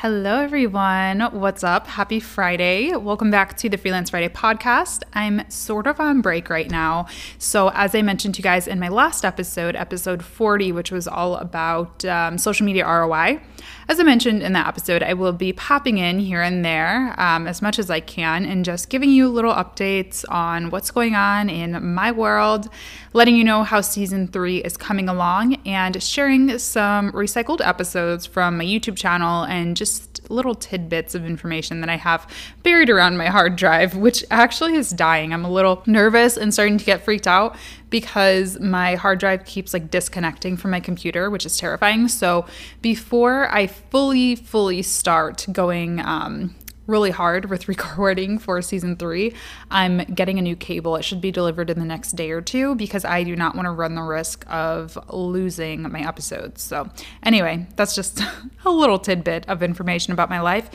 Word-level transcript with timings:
Hello, 0.00 0.40
everyone. 0.40 1.20
What's 1.20 1.62
up? 1.62 1.86
Happy 1.86 2.20
Friday. 2.20 2.96
Welcome 2.96 3.30
back 3.30 3.58
to 3.58 3.68
the 3.68 3.76
Freelance 3.76 4.08
Friday 4.08 4.30
podcast. 4.30 5.02
I'm 5.12 5.42
sort 5.50 5.86
of 5.86 6.00
on 6.00 6.22
break 6.22 6.48
right 6.48 6.70
now. 6.70 7.06
So, 7.36 7.68
as 7.74 7.94
I 7.94 8.00
mentioned 8.00 8.36
to 8.36 8.38
you 8.38 8.42
guys 8.42 8.66
in 8.66 8.80
my 8.80 8.88
last 8.88 9.26
episode, 9.26 9.76
episode 9.76 10.24
40, 10.24 10.72
which 10.72 10.90
was 10.90 11.06
all 11.06 11.36
about 11.36 12.02
um, 12.06 12.38
social 12.38 12.64
media 12.64 12.86
ROI, 12.86 13.42
as 13.90 13.98
I 13.98 14.04
mentioned 14.04 14.44
in 14.44 14.52
that 14.52 14.68
episode, 14.68 15.02
I 15.02 15.14
will 15.14 15.32
be 15.32 15.52
popping 15.52 15.98
in 15.98 16.20
here 16.20 16.42
and 16.42 16.64
there 16.64 17.12
um, 17.18 17.48
as 17.48 17.60
much 17.60 17.76
as 17.76 17.90
I 17.90 17.98
can 17.98 18.44
and 18.44 18.64
just 18.64 18.88
giving 18.88 19.10
you 19.10 19.28
little 19.28 19.52
updates 19.52 20.24
on 20.28 20.70
what's 20.70 20.92
going 20.92 21.16
on 21.16 21.50
in 21.50 21.92
my 21.92 22.12
world, 22.12 22.68
letting 23.14 23.34
you 23.34 23.42
know 23.42 23.64
how 23.64 23.80
season 23.80 24.28
three 24.28 24.58
is 24.58 24.76
coming 24.76 25.08
along, 25.08 25.56
and 25.66 26.00
sharing 26.00 26.56
some 26.60 27.10
recycled 27.10 27.66
episodes 27.66 28.26
from 28.26 28.58
my 28.58 28.64
YouTube 28.64 28.96
channel 28.96 29.42
and 29.42 29.76
just 29.76 30.19
little 30.30 30.54
tidbits 30.54 31.14
of 31.14 31.24
information 31.24 31.80
that 31.80 31.90
I 31.90 31.96
have 31.96 32.26
buried 32.62 32.90
around 32.90 33.16
my 33.16 33.26
hard 33.26 33.56
drive, 33.56 33.96
which 33.96 34.24
actually 34.30 34.74
is 34.74 34.90
dying. 34.90 35.32
I'm 35.32 35.44
a 35.44 35.50
little 35.50 35.82
nervous 35.86 36.36
and 36.36 36.52
starting 36.52 36.78
to 36.78 36.84
get 36.84 37.02
freaked 37.02 37.26
out 37.26 37.56
because 37.90 38.58
my 38.60 38.94
hard 38.94 39.18
drive 39.18 39.44
keeps 39.44 39.72
like 39.74 39.90
disconnecting 39.90 40.56
from 40.56 40.70
my 40.70 40.80
computer, 40.80 41.28
which 41.28 41.44
is 41.44 41.58
terrifying. 41.58 42.08
So 42.08 42.46
before 42.82 43.52
I 43.52 43.66
fully, 43.66 44.36
fully 44.36 44.82
start 44.82 45.46
going 45.52 46.00
um, 46.00 46.54
really 46.90 47.10
hard 47.10 47.48
with 47.48 47.68
recording 47.68 48.38
for 48.38 48.60
season 48.60 48.96
three. 48.96 49.32
I'm 49.70 49.98
getting 49.98 50.38
a 50.38 50.42
new 50.42 50.56
cable. 50.56 50.96
It 50.96 51.02
should 51.02 51.20
be 51.20 51.30
delivered 51.30 51.70
in 51.70 51.78
the 51.78 51.84
next 51.84 52.12
day 52.12 52.30
or 52.32 52.42
two 52.42 52.74
because 52.74 53.04
I 53.04 53.22
do 53.22 53.36
not 53.36 53.54
want 53.54 53.66
to 53.66 53.70
run 53.70 53.94
the 53.94 54.02
risk 54.02 54.44
of 54.48 54.98
losing 55.12 55.82
my 55.82 56.06
episodes. 56.06 56.62
So, 56.62 56.90
anyway, 57.22 57.66
that's 57.76 57.94
just 57.94 58.20
a 58.64 58.70
little 58.70 58.98
tidbit 58.98 59.48
of 59.48 59.62
information 59.62 60.12
about 60.12 60.28
my 60.28 60.40
life. 60.40 60.68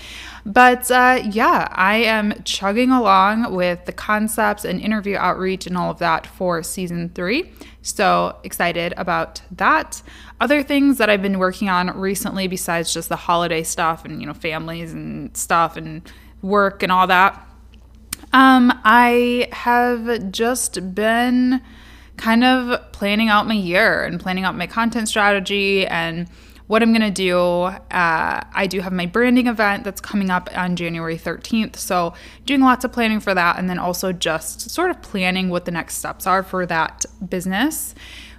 But 0.45 0.89
uh, 0.89 1.21
yeah, 1.31 1.67
I 1.71 1.97
am 1.97 2.41
chugging 2.43 2.91
along 2.91 3.53
with 3.53 3.85
the 3.85 3.93
concepts 3.93 4.63
and 4.63 4.79
interview 4.79 5.17
outreach 5.17 5.67
and 5.67 5.75
all 5.75 5.91
of 5.91 5.99
that 5.99 6.25
for 6.25 6.63
season 6.63 7.09
three. 7.09 7.51
So 7.85 8.35
excited 8.43 8.95
about 8.97 9.43
that. 9.51 10.01
Other 10.41 10.63
things 10.63 10.97
that 10.97 11.07
I've 11.07 11.21
been 11.21 11.37
working 11.37 11.69
on 11.69 11.95
recently, 11.95 12.47
besides 12.47 12.91
just 12.91 13.09
the 13.09 13.15
holiday 13.15 13.61
stuff 13.61 14.03
and, 14.05 14.19
you 14.19 14.25
know, 14.25 14.33
families 14.33 14.91
and 14.91 15.37
stuff 15.37 15.77
and 15.77 16.01
work 16.41 16.81
and 16.81 16.91
all 16.91 17.05
that, 17.05 17.47
um, 18.33 18.73
I 18.83 19.49
have 19.51 20.31
just 20.31 20.95
been 20.95 21.61
kind 22.17 22.43
of 22.43 22.91
planning 22.91 23.29
out 23.29 23.45
my 23.45 23.53
year 23.53 24.03
and 24.03 24.19
planning 24.19 24.45
out 24.45 24.55
my 24.55 24.65
content 24.65 25.07
strategy 25.07 25.85
and 25.85 26.27
what 26.67 26.81
I'm 26.81 26.91
going 26.91 27.01
to 27.01 27.11
do. 27.11 27.39
Uh, 27.39 27.79
I 27.91 28.67
do 28.67 28.81
have 28.81 28.93
my 28.93 29.05
branding 29.05 29.47
event 29.47 29.83
that's 29.83 30.01
coming 30.01 30.29
up 30.29 30.49
on 30.55 30.75
January 30.75 31.17
13th. 31.17 31.75
So, 31.75 32.13
doing 32.45 32.61
lots 32.61 32.85
of 32.85 32.91
planning 32.91 33.19
for 33.19 33.33
that, 33.33 33.57
and 33.57 33.69
then 33.69 33.79
also 33.79 34.11
just 34.11 34.69
sort 34.69 34.89
of 34.89 35.01
planning 35.01 35.49
what 35.49 35.65
the 35.65 35.71
next 35.71 35.97
steps 35.97 36.25
are 36.25 36.43
for 36.43 36.65
that 36.65 37.05
business, 37.27 37.93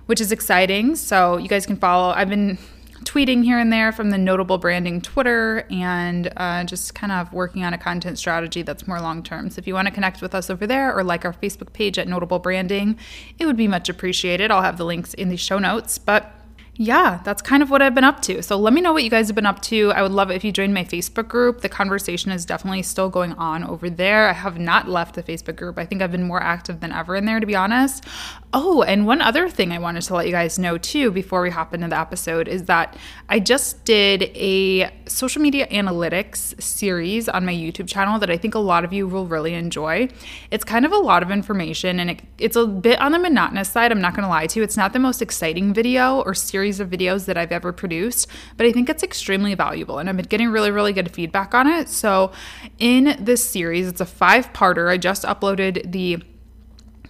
which 0.06 0.20
is 0.20 0.32
exciting. 0.32 0.96
So, 0.96 1.36
you 1.36 1.48
guys 1.48 1.66
can 1.66 1.76
follow. 1.76 2.12
I've 2.12 2.28
been 2.28 2.58
tweeting 3.06 3.44
here 3.44 3.58
and 3.58 3.72
there 3.72 3.92
from 3.92 4.10
the 4.10 4.18
notable 4.18 4.58
branding 4.58 5.00
Twitter 5.00 5.64
and 5.70 6.32
uh, 6.36 6.64
just 6.64 6.94
kind 6.94 7.12
of 7.12 7.32
working 7.32 7.62
on 7.62 7.72
a 7.72 7.78
content 7.78 8.18
strategy 8.18 8.62
that's 8.62 8.88
more 8.88 9.00
long 9.00 9.22
term. 9.22 9.48
So 9.48 9.60
if 9.60 9.66
you 9.66 9.74
want 9.74 9.86
to 9.86 9.94
connect 9.94 10.20
with 10.20 10.34
us 10.34 10.50
over 10.50 10.66
there 10.66 10.92
or 10.92 11.04
like 11.04 11.24
our 11.24 11.32
Facebook 11.32 11.72
page 11.72 11.98
at 11.98 12.08
Notable 12.08 12.40
Branding, 12.40 12.98
it 13.38 13.46
would 13.46 13.56
be 13.56 13.68
much 13.68 13.88
appreciated. 13.88 14.50
I'll 14.50 14.62
have 14.62 14.76
the 14.76 14.84
links 14.84 15.14
in 15.14 15.28
the 15.28 15.36
show 15.36 15.58
notes. 15.58 15.98
But 15.98 16.35
yeah, 16.78 17.20
that's 17.24 17.40
kind 17.40 17.62
of 17.62 17.70
what 17.70 17.80
I've 17.80 17.94
been 17.94 18.04
up 18.04 18.20
to. 18.22 18.42
So 18.42 18.58
let 18.58 18.74
me 18.74 18.82
know 18.82 18.92
what 18.92 19.02
you 19.02 19.08
guys 19.08 19.28
have 19.28 19.34
been 19.34 19.46
up 19.46 19.62
to. 19.62 19.92
I 19.92 20.02
would 20.02 20.12
love 20.12 20.30
it 20.30 20.34
if 20.34 20.44
you 20.44 20.52
join 20.52 20.74
my 20.74 20.84
Facebook 20.84 21.26
group. 21.26 21.62
The 21.62 21.70
conversation 21.70 22.30
is 22.30 22.44
definitely 22.44 22.82
still 22.82 23.08
going 23.08 23.32
on 23.34 23.64
over 23.64 23.88
there. 23.88 24.28
I 24.28 24.34
have 24.34 24.58
not 24.58 24.86
left 24.86 25.14
the 25.14 25.22
Facebook 25.22 25.56
group. 25.56 25.78
I 25.78 25.86
think 25.86 26.02
I've 26.02 26.12
been 26.12 26.24
more 26.24 26.42
active 26.42 26.80
than 26.80 26.92
ever 26.92 27.16
in 27.16 27.24
there, 27.24 27.40
to 27.40 27.46
be 27.46 27.56
honest. 27.56 28.04
Oh, 28.52 28.82
and 28.82 29.06
one 29.06 29.22
other 29.22 29.48
thing 29.48 29.72
I 29.72 29.78
wanted 29.78 30.02
to 30.02 30.14
let 30.14 30.26
you 30.26 30.32
guys 30.32 30.58
know 30.58 30.76
too 30.76 31.10
before 31.10 31.40
we 31.40 31.48
hop 31.48 31.72
into 31.72 31.88
the 31.88 31.98
episode 31.98 32.46
is 32.46 32.64
that 32.64 32.96
I 33.28 33.40
just 33.40 33.84
did 33.84 34.24
a 34.34 34.90
social 35.06 35.40
media 35.40 35.66
analytics 35.68 36.60
series 36.60 37.28
on 37.28 37.46
my 37.46 37.54
YouTube 37.54 37.88
channel 37.88 38.18
that 38.18 38.30
I 38.30 38.36
think 38.36 38.54
a 38.54 38.58
lot 38.58 38.84
of 38.84 38.92
you 38.92 39.06
will 39.06 39.26
really 39.26 39.54
enjoy. 39.54 40.08
It's 40.50 40.64
kind 40.64 40.84
of 40.84 40.92
a 40.92 40.98
lot 40.98 41.22
of 41.22 41.30
information 41.30 42.00
and 42.00 42.10
it, 42.10 42.22
it's 42.38 42.56
a 42.56 42.66
bit 42.66 43.00
on 43.00 43.12
the 43.12 43.18
monotonous 43.18 43.70
side. 43.70 43.92
I'm 43.92 44.00
not 44.00 44.14
going 44.14 44.24
to 44.24 44.28
lie 44.28 44.46
to 44.46 44.60
you. 44.60 44.62
It's 44.62 44.76
not 44.76 44.92
the 44.92 44.98
most 44.98 45.22
exciting 45.22 45.72
video 45.72 46.20
or 46.20 46.34
series 46.34 46.65
series 46.66 46.80
of 46.80 46.90
videos 46.90 47.26
that 47.26 47.36
I've 47.36 47.52
ever 47.52 47.72
produced, 47.72 48.26
but 48.56 48.66
I 48.66 48.72
think 48.72 48.88
it's 48.88 49.02
extremely 49.02 49.54
valuable 49.54 49.98
and 49.98 50.08
I've 50.08 50.16
been 50.16 50.26
getting 50.26 50.48
really, 50.48 50.70
really 50.70 50.92
good 50.92 51.12
feedback 51.12 51.54
on 51.54 51.66
it. 51.68 51.88
So, 51.88 52.32
in 52.78 53.16
this 53.20 53.44
series, 53.44 53.86
it's 53.86 54.00
a 54.00 54.06
five 54.06 54.52
parter. 54.52 54.90
I 54.90 54.96
just 54.96 55.22
uploaded 55.22 55.92
the 55.92 56.22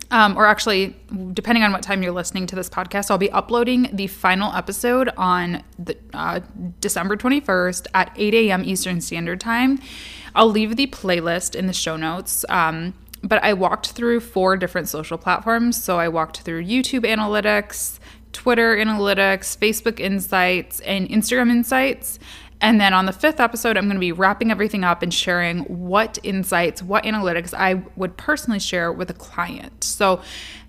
um, 0.09 0.39
or 0.39 0.47
actually, 0.47 0.94
depending 1.33 1.65
on 1.65 1.72
what 1.72 1.83
time 1.83 2.00
you're 2.00 2.12
listening 2.12 2.47
to 2.47 2.55
this 2.55 2.69
podcast, 2.69 3.11
I'll 3.11 3.19
be 3.19 3.31
uploading 3.33 3.89
the 3.93 4.06
final 4.06 4.53
episode 4.53 5.09
on 5.17 5.65
the, 5.81 5.97
uh, 6.15 6.41
December 6.81 7.17
21st 7.17 7.88
at 7.93 8.12
8 8.15 8.34
a.m. 8.34 8.62
Eastern 8.65 9.00
Standard 9.00 9.41
Time. 9.41 9.81
I'll 10.37 10.47
leave 10.49 10.77
the 10.77 10.87
playlist 10.87 11.56
in 11.56 11.67
the 11.67 11.73
show 11.73 11.97
notes. 11.97 12.44
Um, 12.49 12.94
but 13.23 13.43
I 13.43 13.53
walked 13.53 13.91
through 13.91 14.21
four 14.21 14.56
different 14.56 14.88
social 14.88 15.19
platforms. 15.19 15.83
So 15.83 15.99
I 15.99 16.09
walked 16.09 16.43
through 16.43 16.65
YouTube 16.65 17.05
Analytics, 17.05 17.99
Twitter 18.36 18.76
Analytics, 18.76 19.56
Facebook 19.56 19.98
Insights, 19.98 20.80
and 20.80 21.08
Instagram 21.08 21.50
Insights. 21.50 22.19
And 22.60 22.78
then 22.78 22.92
on 22.92 23.06
the 23.06 23.12
fifth 23.12 23.41
episode, 23.41 23.78
I'm 23.78 23.84
going 23.84 23.97
to 23.97 24.00
be 24.00 24.12
wrapping 24.12 24.50
everything 24.50 24.84
up 24.84 25.02
and 25.02 25.12
sharing 25.12 25.60
what 25.60 26.19
insights, 26.22 26.82
what 26.82 27.04
analytics 27.04 27.54
I 27.54 27.82
would 27.96 28.19
personally 28.19 28.58
share 28.58 28.92
with 28.92 29.08
a 29.08 29.14
client. 29.14 29.82
So, 29.82 30.20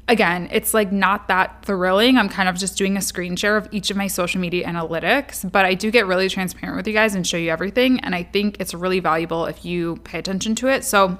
again, 0.07 0.47
it's 0.49 0.73
like 0.73 0.93
not 0.93 1.27
that 1.27 1.65
thrilling. 1.65 2.17
I'm 2.17 2.29
kind 2.29 2.47
of 2.47 2.55
just 2.55 2.77
doing 2.77 2.95
a 2.95 3.01
screen 3.01 3.35
share 3.35 3.57
of 3.57 3.67
each 3.73 3.91
of 3.91 3.97
my 3.97 4.07
social 4.07 4.39
media 4.39 4.65
analytics, 4.65 5.49
but 5.51 5.65
I 5.65 5.73
do 5.73 5.91
get 5.91 6.07
really 6.07 6.29
transparent 6.29 6.77
with 6.77 6.87
you 6.87 6.93
guys 6.93 7.15
and 7.15 7.27
show 7.27 7.37
you 7.37 7.51
everything. 7.51 7.99
And 7.99 8.15
I 8.15 8.23
think 8.23 8.61
it's 8.61 8.73
really 8.73 9.01
valuable 9.01 9.45
if 9.45 9.65
you 9.65 9.97
pay 10.05 10.19
attention 10.19 10.55
to 10.55 10.69
it. 10.69 10.85
So, 10.85 11.17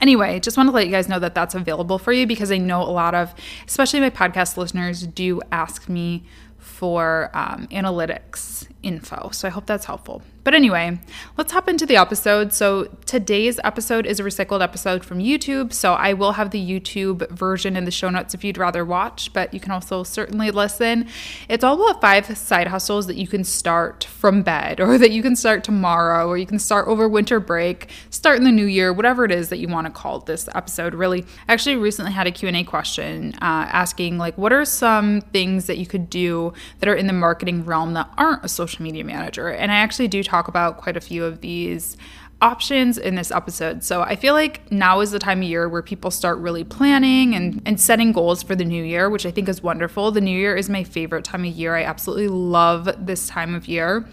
Anyway, 0.00 0.40
just 0.40 0.56
want 0.56 0.68
to 0.68 0.72
let 0.72 0.86
you 0.86 0.92
guys 0.92 1.08
know 1.08 1.18
that 1.18 1.34
that's 1.34 1.54
available 1.54 1.98
for 1.98 2.12
you 2.12 2.26
because 2.26 2.50
I 2.50 2.58
know 2.58 2.82
a 2.82 2.90
lot 2.90 3.14
of, 3.14 3.34
especially 3.66 4.00
my 4.00 4.10
podcast 4.10 4.56
listeners, 4.56 5.06
do 5.06 5.40
ask 5.52 5.88
me 5.88 6.24
for 6.58 7.30
um, 7.34 7.66
analytics 7.68 8.66
info. 8.82 9.30
So 9.32 9.48
I 9.48 9.50
hope 9.50 9.66
that's 9.66 9.84
helpful. 9.84 10.22
But 10.42 10.54
anyway, 10.54 10.98
let's 11.36 11.52
hop 11.52 11.68
into 11.68 11.84
the 11.84 11.96
episode. 11.96 12.54
So 12.54 12.84
today's 13.04 13.60
episode 13.62 14.06
is 14.06 14.18
a 14.18 14.22
recycled 14.22 14.62
episode 14.62 15.04
from 15.04 15.18
YouTube. 15.18 15.72
So 15.72 15.92
I 15.92 16.14
will 16.14 16.32
have 16.32 16.50
the 16.50 16.60
YouTube 16.60 17.28
version 17.30 17.76
in 17.76 17.84
the 17.84 17.90
show 17.90 18.08
notes 18.08 18.32
if 18.32 18.42
you'd 18.42 18.56
rather 18.56 18.84
watch, 18.84 19.32
but 19.34 19.52
you 19.52 19.60
can 19.60 19.70
also 19.70 20.02
certainly 20.02 20.50
listen. 20.50 21.08
It's 21.48 21.62
all 21.62 21.74
about 21.74 22.00
five 22.00 22.38
side 22.38 22.68
hustles 22.68 23.06
that 23.06 23.16
you 23.16 23.28
can 23.28 23.44
start 23.44 24.04
from 24.04 24.42
bed 24.42 24.80
or 24.80 24.96
that 24.96 25.10
you 25.10 25.22
can 25.22 25.36
start 25.36 25.62
tomorrow 25.62 26.26
or 26.26 26.38
you 26.38 26.46
can 26.46 26.58
start 26.58 26.88
over 26.88 27.06
winter 27.06 27.38
break, 27.38 27.90
start 28.08 28.38
in 28.38 28.44
the 28.44 28.52
new 28.52 28.64
year, 28.64 28.92
whatever 28.92 29.26
it 29.26 29.32
is 29.32 29.50
that 29.50 29.58
you 29.58 29.68
want 29.68 29.86
to 29.86 29.92
call 29.92 30.20
this 30.20 30.48
episode. 30.54 30.94
Really, 30.94 31.26
I 31.48 31.52
actually 31.52 31.76
recently 31.76 32.12
had 32.12 32.26
a 32.26 32.30
Q&A 32.30 32.64
question 32.64 33.34
uh, 33.42 33.68
asking 33.70 34.16
like, 34.16 34.38
what 34.38 34.52
are 34.52 34.64
some 34.64 35.20
things 35.20 35.66
that 35.66 35.76
you 35.76 35.86
could 35.86 36.08
do 36.08 36.54
that 36.78 36.88
are 36.88 36.94
in 36.94 37.06
the 37.06 37.12
marketing 37.12 37.64
realm 37.66 37.92
that 37.92 38.08
aren't 38.16 38.44
a 38.44 38.48
social 38.48 38.69
media 38.78 39.04
manager? 39.04 39.48
And 39.48 39.72
I 39.72 39.76
actually 39.76 40.08
do 40.08 40.22
talk 40.22 40.46
about 40.46 40.76
quite 40.76 40.96
a 40.96 41.00
few 41.00 41.24
of 41.24 41.40
these 41.40 41.96
options 42.42 42.96
in 42.96 43.14
this 43.14 43.30
episode. 43.30 43.84
So 43.84 44.02
I 44.02 44.16
feel 44.16 44.34
like 44.34 44.70
now 44.70 45.00
is 45.00 45.10
the 45.10 45.18
time 45.18 45.42
of 45.42 45.48
year 45.48 45.68
where 45.68 45.82
people 45.82 46.10
start 46.10 46.38
really 46.38 46.64
planning 46.64 47.34
and, 47.34 47.60
and 47.66 47.80
setting 47.80 48.12
goals 48.12 48.42
for 48.42 48.54
the 48.54 48.64
new 48.64 48.82
year, 48.82 49.10
which 49.10 49.26
I 49.26 49.30
think 49.30 49.48
is 49.48 49.62
wonderful. 49.62 50.10
The 50.10 50.20
new 50.20 50.36
year 50.38 50.56
is 50.56 50.70
my 50.70 50.84
favorite 50.84 51.24
time 51.24 51.44
of 51.44 51.52
year. 51.52 51.76
I 51.76 51.84
absolutely 51.84 52.28
love 52.28 52.88
this 52.98 53.28
time 53.28 53.54
of 53.54 53.68
year. 53.68 54.06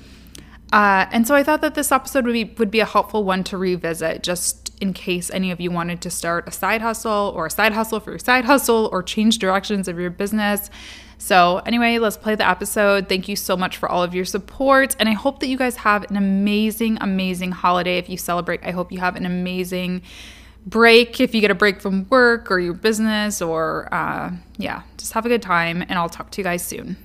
Uh, 0.74 1.06
and 1.12 1.26
so 1.26 1.34
I 1.36 1.44
thought 1.44 1.62
that 1.62 1.76
this 1.76 1.92
episode 1.92 2.26
would 2.26 2.34
be 2.34 2.44
would 2.58 2.72
be 2.72 2.82
a 2.82 2.86
helpful 2.86 3.24
one 3.24 3.44
to 3.46 3.58
revisit, 3.58 4.22
just 4.22 4.74
in 4.82 4.92
case 4.92 5.30
any 5.32 5.50
of 5.50 5.62
you 5.62 5.72
wanted 5.72 6.02
to 6.02 6.10
start 6.10 6.46
a 6.46 6.52
side 6.52 6.82
hustle 6.82 7.32
or 7.36 7.46
a 7.46 7.50
side 7.50 7.72
hustle 7.72 8.02
for 8.02 8.12
your 8.12 8.20
side 8.20 8.44
hustle 8.44 8.90
or 8.92 9.02
change 9.02 9.40
directions 9.40 9.88
of 9.88 9.98
your 9.98 10.10
business 10.10 10.70
So, 11.20 11.62
anyway, 11.66 11.98
let's 11.98 12.16
play 12.16 12.36
the 12.36 12.48
episode. 12.48 13.10
Thank 13.10 13.28
you 13.28 13.36
so 13.36 13.58
much 13.58 13.78
for 13.78 13.90
all 13.90 14.04
of 14.04 14.14
your 14.14 14.24
support. 14.24 14.96
And 15.00 15.10
I 15.10 15.14
hope 15.14 15.40
that 15.40 15.48
you 15.48 15.58
guys 15.58 15.76
have 15.78 16.10
an 16.12 16.16
amazing, 16.16 17.00
amazing 17.02 17.52
holiday. 17.52 17.98
If 17.98 18.08
you 18.08 18.18
celebrate, 18.18 18.62
I 18.64 18.72
hope 18.72 18.92
you 18.92 19.00
have 19.00 19.16
an 19.16 19.26
amazing 19.26 20.04
break. 20.66 21.20
If 21.20 21.34
you 21.34 21.42
get 21.42 21.50
a 21.50 21.56
break 21.56 21.82
from 21.82 22.08
work 22.10 22.52
or 22.52 22.60
your 22.60 22.76
business, 22.76 23.42
or 23.42 23.92
uh, 23.92 24.32
yeah, 24.58 24.84
just 24.98 25.14
have 25.14 25.26
a 25.26 25.30
good 25.30 25.42
time. 25.42 25.82
And 25.82 25.94
I'll 25.94 26.10
talk 26.10 26.30
to 26.32 26.42
you 26.42 26.44
guys 26.44 26.64
soon. 26.64 26.98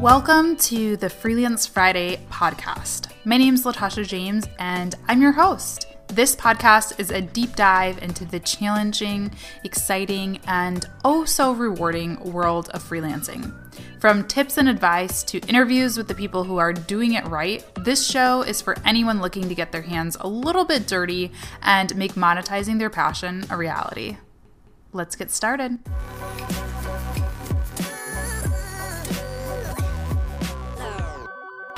Welcome 0.00 0.56
to 0.56 0.96
the 0.98 1.10
Freelance 1.10 1.66
Friday 1.66 2.20
podcast. 2.30 3.08
My 3.24 3.38
name 3.38 3.54
is 3.54 3.64
Latasha 3.64 4.06
James, 4.06 4.46
and 4.58 4.94
I'm 5.08 5.20
your 5.20 5.32
host. 5.32 5.93
This 6.08 6.36
podcast 6.36 7.00
is 7.00 7.10
a 7.10 7.20
deep 7.20 7.56
dive 7.56 8.00
into 8.02 8.24
the 8.24 8.38
challenging, 8.38 9.32
exciting, 9.64 10.38
and 10.46 10.86
oh 11.04 11.24
so 11.24 11.52
rewarding 11.52 12.20
world 12.32 12.70
of 12.70 12.82
freelancing. 12.82 13.52
From 14.00 14.28
tips 14.28 14.58
and 14.58 14.68
advice 14.68 15.24
to 15.24 15.40
interviews 15.48 15.96
with 15.96 16.06
the 16.06 16.14
people 16.14 16.44
who 16.44 16.58
are 16.58 16.72
doing 16.72 17.14
it 17.14 17.26
right, 17.26 17.64
this 17.84 18.06
show 18.06 18.42
is 18.42 18.62
for 18.62 18.76
anyone 18.84 19.20
looking 19.20 19.48
to 19.48 19.54
get 19.54 19.72
their 19.72 19.82
hands 19.82 20.16
a 20.20 20.28
little 20.28 20.64
bit 20.64 20.86
dirty 20.86 21.32
and 21.62 21.96
make 21.96 22.12
monetizing 22.12 22.78
their 22.78 22.90
passion 22.90 23.44
a 23.50 23.56
reality. 23.56 24.18
Let's 24.92 25.16
get 25.16 25.32
started. 25.32 25.80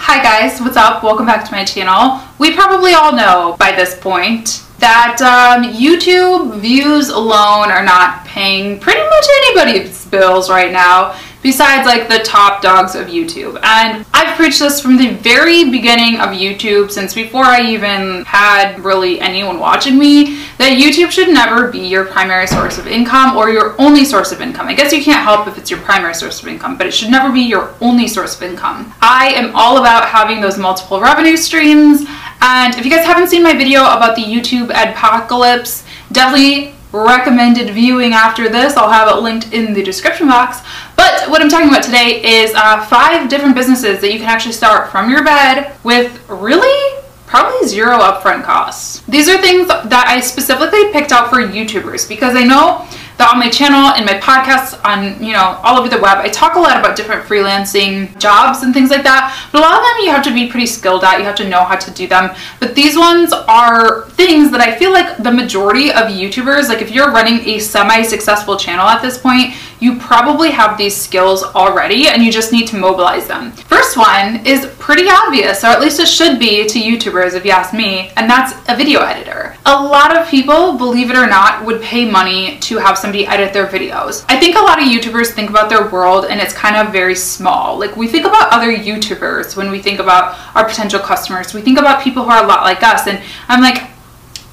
Hi 0.08 0.23
guys, 0.23 0.61
what's 0.61 0.76
up? 0.76 1.03
Welcome 1.03 1.26
back 1.26 1.44
to 1.47 1.50
my 1.50 1.64
channel. 1.64 2.23
We 2.38 2.55
probably 2.55 2.94
all 2.94 3.11
know 3.12 3.56
by 3.58 3.73
this 3.73 3.99
point 3.99 4.62
that 4.79 5.20
um, 5.20 5.64
YouTube 5.64 6.61
views 6.61 7.08
alone 7.08 7.73
are 7.73 7.82
not 7.85 8.25
paying 8.25 8.79
pretty 8.79 9.00
much 9.00 9.26
anybody's 9.38 10.06
bills 10.06 10.49
right 10.49 10.70
now 10.70 11.19
besides 11.47 11.87
like 11.87 12.09
the 12.09 12.19
top 12.25 12.61
dogs 12.61 12.97
of 12.97 13.07
YouTube. 13.07 13.57
And 13.63 14.05
I've 14.13 14.37
preached 14.37 14.59
this 14.59 14.81
from 14.81 14.97
the 14.97 15.11
very 15.11 15.71
beginning 15.71 16.17
of 16.17 16.31
YouTube, 16.31 16.91
since 16.91 17.15
before 17.15 17.45
I 17.45 17.61
even 17.61 18.25
had 18.25 18.81
really 18.81 19.21
anyone 19.21 19.61
watching 19.61 19.97
me, 19.97 20.43
that 20.59 20.77
YouTube 20.77 21.13
should 21.13 21.29
never 21.29 21.71
be 21.71 21.87
your 21.87 22.05
primary 22.05 22.49
source 22.49 22.79
of 22.79 22.89
income 22.89 23.37
or 23.37 23.49
your 23.49 23.81
only 23.81 24.05
source 24.05 24.33
of 24.33 24.41
income. 24.41 24.67
I 24.67 24.75
guess 24.75 24.93
you 24.93 25.05
can't 25.05 25.23
help 25.23 25.47
if 25.47 25.57
it's 25.57 25.71
your 25.71 25.79
primary 25.83 26.15
source 26.15 26.43
of 26.43 26.49
income, 26.49 26.77
but 26.77 26.89
it 26.89 26.93
should 26.93 27.13
never 27.13 27.33
be 27.33 27.43
your 27.43 27.73
only 27.81 28.09
source 28.09 28.35
of 28.35 28.43
income. 28.43 28.93
I 29.01 29.29
am 29.37 29.55
all 29.55 29.79
about 29.79 30.09
having 30.09 30.41
those 30.41 30.59
multiple 30.59 31.01
revenue 31.01 31.37
streams. 31.37 32.07
And 32.41 32.75
if 32.75 32.85
you 32.85 32.91
guys 32.91 33.07
haven't 33.07 33.29
seen 33.29 33.45
my 33.45 33.55
video 33.55 33.83
about 33.83 34.17
the 34.17 34.23
YouTube 34.23 34.71
apocalypse, 34.71 35.85
definitely 36.11 36.75
recommended 37.05 37.71
viewing 37.71 38.13
after 38.13 38.49
this. 38.49 38.77
I'll 38.77 38.91
have 38.91 39.09
it 39.09 39.21
linked 39.21 39.53
in 39.53 39.75
the 39.75 39.83
description 39.83 40.27
box. 40.27 40.61
But 40.97 41.29
what 41.29 41.43
I'm 41.43 41.49
talking 41.49 41.69
about 41.69 41.83
today 41.83 42.23
is 42.43 42.55
uh, 42.55 42.85
five 42.87 43.29
different 43.29 43.55
businesses 43.55 44.01
that 44.01 44.13
you 44.13 44.19
can 44.19 44.29
actually 44.29 44.53
start 44.53 44.91
from 44.91 45.11
your 45.11 45.25
bed 45.25 45.77
with 45.85 46.23
really 46.29 47.03
probably 47.27 47.67
zero 47.67 47.99
upfront 47.99 48.45
costs. 48.45 49.01
These 49.09 49.29
are 49.29 49.41
things 49.41 49.69
that 49.69 50.05
I 50.07 50.21
specifically 50.21 50.93
picked 50.93 51.13
out 51.13 51.29
for 51.29 51.37
YouTubers 51.37 52.09
because 52.09 52.35
I 52.37 52.45
know 52.45 52.87
that 53.19 53.33
on 53.33 53.39
my 53.39 53.49
channel 53.49 53.93
and 53.97 54.05
my 54.05 54.15
podcasts 54.15 54.79
on 54.85 55.23
you 55.23 55.33
know 55.33 55.59
all 55.63 55.79
over 55.79 55.89
the 55.89 55.99
web. 55.99 56.19
I 56.19 56.29
talk 56.29 56.57
a 56.57 56.61
lot 56.61 56.79
about 56.79 56.97
different 56.97 57.25
freelancing 57.25 58.17
jobs 58.19 58.63
and 58.63 58.75
things 58.75 58.91
like 58.91 59.03
that 59.05 59.35
but 59.53 59.61
a 59.61 59.63
lot 59.63 59.75
of 59.75 59.83
them 59.83 60.05
you 60.05 60.11
have 60.11 60.25
to 60.25 60.35
be 60.35 60.49
pretty 60.49 60.67
skilled 60.67 61.05
at. 61.05 61.19
You 61.19 61.25
have 61.25 61.37
to 61.37 61.49
know 61.49 61.65
how 61.65 61.77
to 61.77 61.91
do 61.93 62.07
them. 62.07 62.35
But 62.61 62.75
these 62.75 62.97
ones 62.97 63.33
are 63.33 64.09
things 64.11 64.51
that 64.51 64.61
i 64.61 64.75
feel 64.75 64.93
like 64.93 65.17
the 65.19 65.31
majority 65.31 65.91
of 65.91 66.05
youtubers 66.07 66.69
like 66.69 66.81
if 66.81 66.91
you're 66.91 67.11
running 67.11 67.41
a 67.49 67.59
semi-successful 67.59 68.57
channel 68.57 68.87
at 68.87 69.03
this 69.03 69.19
point 69.19 69.55
you 69.81 69.99
probably 69.99 70.50
have 70.50 70.76
these 70.78 70.96
skills 70.96 71.43
already 71.43 72.08
and 72.08 72.23
you 72.23 72.31
just 72.31 72.52
need 72.52 72.67
to 72.67 72.76
mobilize 72.76 73.26
them 73.26 73.52
first 73.52 73.96
one 73.96 74.44
is 74.46 74.67
pretty 74.78 75.08
obvious 75.08 75.64
or 75.64 75.69
at 75.69 75.81
least 75.81 76.00
it 76.00 76.08
should 76.08 76.38
be 76.38 76.67
to 76.67 76.78
youtubers 76.81 77.34
if 77.34 77.44
you 77.44 77.50
ask 77.50 77.75
me 77.75 78.11
and 78.17 78.28
that's 78.31 78.52
a 78.69 78.76
video 78.76 79.00
editor 79.00 79.56
a 79.67 79.82
lot 79.82 80.17
of 80.17 80.28
people 80.28 80.78
believe 80.78 81.11
it 81.11 81.17
or 81.17 81.26
not 81.26 81.64
would 81.64 81.82
pay 81.82 82.08
money 82.08 82.56
to 82.61 82.78
have 82.78 82.96
somebody 82.96 83.26
edit 83.26 83.52
their 83.52 83.67
videos. 83.67 84.25
I 84.28 84.38
think 84.38 84.56
a 84.56 84.61
lot 84.61 84.81
of 84.81 84.87
YouTubers 84.87 85.32
think 85.32 85.50
about 85.50 85.69
their 85.69 85.90
world 85.90 86.26
and 86.26 86.40
it's 86.40 86.52
kind 86.52 86.76
of 86.76 86.93
very 86.93 87.17
small. 87.17 87.76
Like 87.76 87.96
we 87.96 88.06
think 88.06 88.26
about 88.26 88.52
other 88.52 88.73
YouTubers 88.73 89.56
when 89.56 89.70
we 89.70 89.82
think 89.82 89.99
about 89.99 90.38
our 90.55 90.64
potential 90.64 91.00
customers. 91.00 91.52
We 91.52 91.62
think 91.62 91.78
about 91.78 92.02
people 92.02 92.23
who 92.23 92.31
are 92.31 92.44
a 92.44 92.46
lot 92.46 92.62
like 92.62 92.82
us 92.84 93.08
and 93.08 93.20
I'm 93.49 93.61
like, 93.61 93.82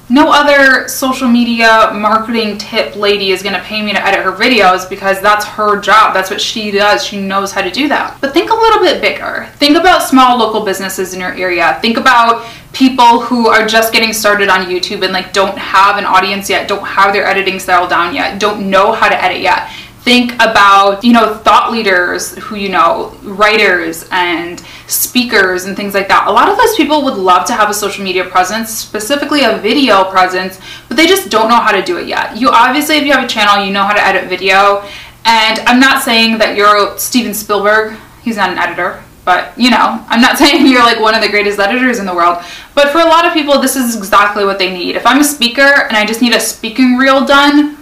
no 0.08 0.30
other 0.30 0.86
social 0.86 1.28
media 1.28 1.90
marketing 1.94 2.58
tip 2.58 2.94
lady 2.94 3.30
is 3.30 3.42
going 3.42 3.54
to 3.54 3.62
pay 3.62 3.82
me 3.82 3.92
to 3.92 4.06
edit 4.06 4.22
her 4.22 4.32
videos 4.32 4.88
because 4.88 5.20
that's 5.20 5.44
her 5.46 5.80
job. 5.80 6.12
That's 6.12 6.30
what 6.30 6.40
she 6.40 6.70
does. 6.70 7.04
She 7.04 7.20
knows 7.20 7.52
how 7.52 7.62
to 7.62 7.70
do 7.70 7.88
that. 7.88 8.18
But 8.20 8.34
think 8.34 8.50
a 8.50 8.54
little 8.54 8.80
bit 8.80 9.00
bigger. 9.00 9.48
Think 9.54 9.78
about 9.78 10.02
small 10.02 10.38
local 10.38 10.64
businesses 10.64 11.14
in 11.14 11.20
your 11.20 11.32
area. 11.32 11.78
Think 11.80 11.96
about 11.96 12.46
people 12.72 13.20
who 13.20 13.48
are 13.48 13.66
just 13.66 13.92
getting 13.92 14.12
started 14.12 14.48
on 14.48 14.66
YouTube 14.66 15.02
and 15.04 15.12
like 15.12 15.32
don't 15.32 15.56
have 15.56 15.96
an 15.96 16.04
audience 16.04 16.50
yet, 16.50 16.68
don't 16.68 16.86
have 16.86 17.12
their 17.12 17.24
editing 17.24 17.58
style 17.58 17.88
down 17.88 18.14
yet, 18.14 18.38
don't 18.38 18.68
know 18.68 18.92
how 18.92 19.08
to 19.08 19.24
edit 19.24 19.40
yet 19.40 19.70
think 20.04 20.34
about 20.34 21.02
you 21.02 21.14
know 21.14 21.34
thought 21.34 21.72
leaders 21.72 22.36
who 22.36 22.56
you 22.56 22.68
know 22.68 23.16
writers 23.22 24.06
and 24.10 24.62
speakers 24.86 25.64
and 25.64 25.76
things 25.76 25.94
like 25.94 26.08
that. 26.08 26.28
A 26.28 26.30
lot 26.30 26.48
of 26.48 26.58
those 26.58 26.74
people 26.76 27.02
would 27.04 27.14
love 27.14 27.46
to 27.46 27.52
have 27.52 27.70
a 27.70 27.74
social 27.74 28.04
media 28.04 28.24
presence 28.24 28.70
specifically 28.70 29.44
a 29.44 29.58
video 29.58 30.04
presence 30.04 30.60
but 30.88 30.96
they 30.96 31.06
just 31.06 31.30
don't 31.30 31.48
know 31.48 31.56
how 31.56 31.72
to 31.72 31.82
do 31.82 31.96
it 31.96 32.06
yet. 32.06 32.36
You 32.36 32.50
obviously 32.50 32.96
if 32.96 33.04
you 33.04 33.12
have 33.12 33.24
a 33.24 33.28
channel 33.28 33.64
you 33.64 33.72
know 33.72 33.84
how 33.84 33.94
to 33.94 34.04
edit 34.04 34.28
video. 34.28 34.84
And 35.24 35.60
i'm 35.60 35.80
not 35.80 36.02
saying 36.02 36.38
that 36.38 36.56
you're 36.56 36.96
steven 36.98 37.34
spielberg. 37.34 37.96
He's 38.22 38.36
not 38.36 38.50
an 38.50 38.58
editor 38.58 39.02
but 39.24 39.56
you 39.58 39.70
know 39.70 40.04
i'm 40.08 40.20
not 40.20 40.36
saying 40.42 40.66
you're 40.66 40.82
like 40.82 41.00
one 41.00 41.14
of 41.14 41.22
the 41.22 41.28
greatest 41.28 41.58
editors 41.58 41.98
in 41.98 42.06
the 42.06 42.14
world. 42.14 42.44
But 42.74 42.90
for 42.90 42.98
a 42.98 43.06
lot 43.06 43.26
of 43.26 43.32
people 43.32 43.60
this 43.60 43.76
is 43.76 43.96
exactly 43.96 44.44
what 44.44 44.58
they 44.58 44.72
need. 44.72 44.96
If 44.96 45.06
i'm 45.06 45.20
a 45.20 45.24
speaker 45.24 45.62
and 45.88 45.96
i 45.96 46.04
just 46.04 46.20
need 46.20 46.34
a 46.34 46.40
speaking 46.40 46.96
reel 46.96 47.24
done 47.24 47.73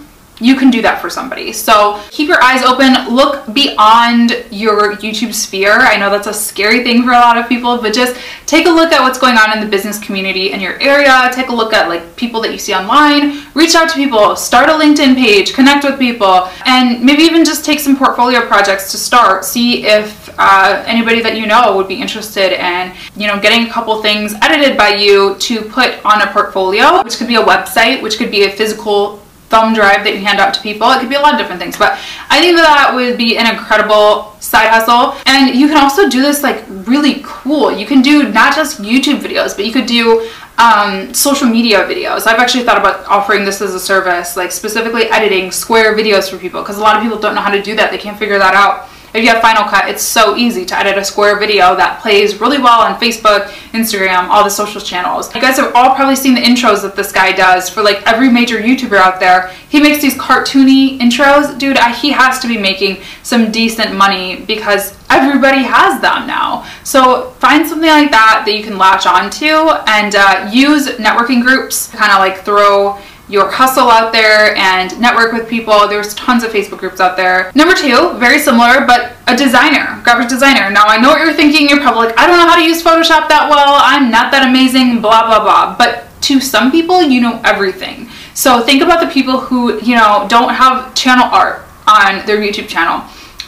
you 0.43 0.55
can 0.55 0.69
do 0.69 0.81
that 0.81 1.01
for 1.01 1.09
somebody. 1.09 1.53
So 1.53 2.01
keep 2.11 2.27
your 2.27 2.43
eyes 2.43 2.63
open, 2.63 3.15
look 3.15 3.53
beyond 3.53 4.45
your 4.51 4.97
YouTube 4.97 5.33
sphere. 5.33 5.79
I 5.79 5.95
know 5.97 6.09
that's 6.09 6.27
a 6.27 6.33
scary 6.33 6.83
thing 6.83 7.03
for 7.03 7.11
a 7.11 7.19
lot 7.19 7.37
of 7.37 7.47
people, 7.47 7.77
but 7.77 7.93
just 7.93 8.19
take 8.45 8.67
a 8.67 8.69
look 8.69 8.91
at 8.91 9.01
what's 9.01 9.17
going 9.17 9.37
on 9.37 9.57
in 9.57 9.63
the 9.63 9.69
business 9.69 9.97
community 9.99 10.51
in 10.51 10.59
your 10.59 10.79
area. 10.81 11.31
Take 11.33 11.47
a 11.47 11.55
look 11.55 11.73
at 11.73 11.87
like 11.87 12.15
people 12.17 12.41
that 12.41 12.51
you 12.51 12.59
see 12.59 12.73
online, 12.73 13.41
reach 13.53 13.73
out 13.75 13.89
to 13.89 13.95
people, 13.95 14.35
start 14.35 14.69
a 14.69 14.73
LinkedIn 14.73 15.15
page, 15.15 15.53
connect 15.53 15.85
with 15.85 15.97
people, 15.97 16.49
and 16.65 17.03
maybe 17.03 17.23
even 17.23 17.45
just 17.45 17.63
take 17.63 17.79
some 17.79 17.95
portfolio 17.95 18.45
projects 18.45 18.91
to 18.91 18.97
start. 18.97 19.45
See 19.45 19.85
if 19.85 20.29
uh, 20.37 20.83
anybody 20.85 21.21
that 21.21 21.37
you 21.37 21.47
know 21.47 21.75
would 21.77 21.87
be 21.87 22.01
interested 22.01 22.51
in, 22.53 22.93
you 23.15 23.27
know, 23.27 23.39
getting 23.39 23.67
a 23.67 23.71
couple 23.71 24.01
things 24.01 24.33
edited 24.41 24.77
by 24.77 24.89
you 24.89 25.35
to 25.35 25.61
put 25.61 26.03
on 26.05 26.21
a 26.21 26.27
portfolio, 26.33 27.01
which 27.03 27.17
could 27.17 27.27
be 27.27 27.35
a 27.35 27.43
website, 27.43 28.01
which 28.01 28.17
could 28.17 28.31
be 28.31 28.43
a 28.43 28.49
physical 28.49 29.22
thumb 29.53 29.75
drive 29.75 30.03
that 30.03 30.13
you 30.15 30.25
hand 30.25 30.39
out 30.39 30.51
to 30.55 30.61
people. 30.61 30.89
It 30.89 30.99
could 30.99 31.09
be 31.09 31.15
a 31.15 31.21
lot 31.21 31.33
of 31.33 31.39
different 31.39 31.61
things, 31.61 31.77
but 31.77 31.91
I 32.33 32.41
think 32.41 32.57
that, 32.57 32.65
that 32.65 32.95
would 32.95 33.17
be 33.17 33.37
an 33.37 33.45
incredible 33.45 34.33
side 34.39 34.69
hustle. 34.69 35.13
And 35.27 35.53
you 35.53 35.67
can 35.67 35.77
also 35.77 36.09
do 36.09 36.21
this 36.21 36.41
like 36.41 36.65
really 36.89 37.21
cool. 37.23 37.71
You 37.71 37.85
can 37.85 38.01
do 38.01 38.33
not 38.33 38.55
just 38.55 38.81
YouTube 38.81 39.19
videos, 39.19 39.55
but 39.55 39.67
you 39.67 39.71
could 39.71 39.85
do 39.85 40.27
um, 40.57 41.13
social 41.13 41.47
media 41.47 41.85
videos. 41.85 42.25
I've 42.25 42.39
actually 42.39 42.63
thought 42.63 42.79
about 42.79 43.05
offering 43.05 43.45
this 43.45 43.61
as 43.61 43.75
a 43.75 43.79
service, 43.79 44.35
like 44.35 44.51
specifically 44.51 45.05
editing 45.05 45.51
square 45.51 45.95
videos 45.95 46.29
for 46.29 46.37
people 46.37 46.61
because 46.61 46.77
a 46.77 46.81
lot 46.81 46.95
of 46.95 47.03
people 47.03 47.19
don't 47.19 47.35
know 47.35 47.41
how 47.41 47.51
to 47.51 47.61
do 47.61 47.75
that. 47.75 47.91
They 47.91 47.99
can't 47.99 48.17
figure 48.17 48.39
that 48.39 48.55
out. 48.55 48.89
If 49.13 49.23
you 49.23 49.29
have 49.29 49.43
Final 49.43 49.65
Cut, 49.65 49.87
it's 49.89 50.01
so 50.01 50.35
easy 50.35 50.65
to 50.65 50.75
edit 50.77 50.97
a 50.97 51.05
square 51.05 51.37
video 51.37 51.75
that 51.75 52.01
plays 52.01 52.41
really 52.41 52.57
well 52.57 52.81
on 52.81 52.99
Facebook, 52.99 53.45
Instagram, 53.71 54.27
all 54.29 54.43
the 54.43 54.49
social 54.49 54.81
channels. 54.81 55.33
You 55.35 55.41
guys 55.41 55.57
have 55.57 55.71
all 55.75 55.93
probably 55.93 56.15
seen 56.15 56.33
the 56.33 56.41
intros 56.41 56.81
that 56.81 56.95
this 56.95 57.11
guy 57.11 57.31
does 57.31 57.69
for 57.69 57.83
like 57.83 58.01
every 58.07 58.29
major 58.29 58.57
YouTuber 58.57 58.97
out 58.97 59.19
there. 59.19 59.51
He 59.69 59.79
makes 59.79 60.01
these 60.01 60.15
cartoony 60.15 60.97
intros. 60.97 61.59
Dude, 61.59 61.77
he 62.01 62.11
has 62.11 62.39
to 62.39 62.47
be 62.47 62.57
making 62.57 63.03
some 63.21 63.51
decent 63.51 63.95
money 63.95 64.41
because 64.47 64.97
everybody 65.11 65.61
has 65.61 66.01
them 66.01 66.25
now. 66.25 66.67
So 66.83 67.29
find 67.37 67.67
something 67.67 67.89
like 67.89 68.09
that 68.09 68.43
that 68.47 68.53
you 68.57 68.63
can 68.63 68.79
latch 68.79 69.05
onto 69.05 69.45
and 69.45 70.15
uh, 70.15 70.49
use 70.51 70.87
networking 70.97 71.43
groups 71.43 71.89
to 71.89 71.97
kind 71.97 72.11
of 72.11 72.17
like 72.17 72.43
throw 72.43 72.97
your 73.33 73.49
hustle 73.49 73.89
out 73.89 74.13
there 74.13 74.55
and 74.55 74.97
network 75.01 75.33
with 75.33 75.49
people. 75.49 75.87
There's 75.87 76.13
tons 76.13 76.43
of 76.43 76.51
Facebook 76.51 76.77
groups 76.77 77.01
out 77.01 77.17
there. 77.17 77.51
Number 77.55 77.73
two, 77.73 78.13
very 78.19 78.37
similar, 78.37 78.85
but 78.85 79.13
a 79.25 79.35
designer, 79.35 79.99
graphic 80.03 80.29
designer. 80.29 80.69
Now 80.69 80.85
I 80.85 81.01
know 81.01 81.09
what 81.09 81.19
you're 81.19 81.33
thinking. 81.33 81.67
You're 81.67 81.81
probably 81.81 82.09
like, 82.09 82.19
I 82.19 82.27
don't 82.27 82.37
know 82.37 82.45
how 82.47 82.55
to 82.55 82.63
use 82.63 82.83
Photoshop 82.83 83.27
that 83.29 83.47
well. 83.49 83.79
I'm 83.81 84.11
not 84.11 84.31
that 84.33 84.47
amazing, 84.47 85.01
blah, 85.01 85.25
blah, 85.25 85.41
blah. 85.41 85.75
But 85.75 86.05
to 86.21 86.39
some 86.39 86.71
people, 86.71 87.01
you 87.01 87.21
know 87.21 87.41
everything. 87.43 88.07
So 88.35 88.61
think 88.61 88.83
about 88.83 89.01
the 89.01 89.11
people 89.11 89.39
who, 89.39 89.81
you 89.81 89.95
know, 89.95 90.27
don't 90.29 90.53
have 90.53 90.93
channel 90.93 91.25
art 91.25 91.65
on 91.87 92.23
their 92.27 92.37
YouTube 92.37 92.67
channel, 92.67 92.99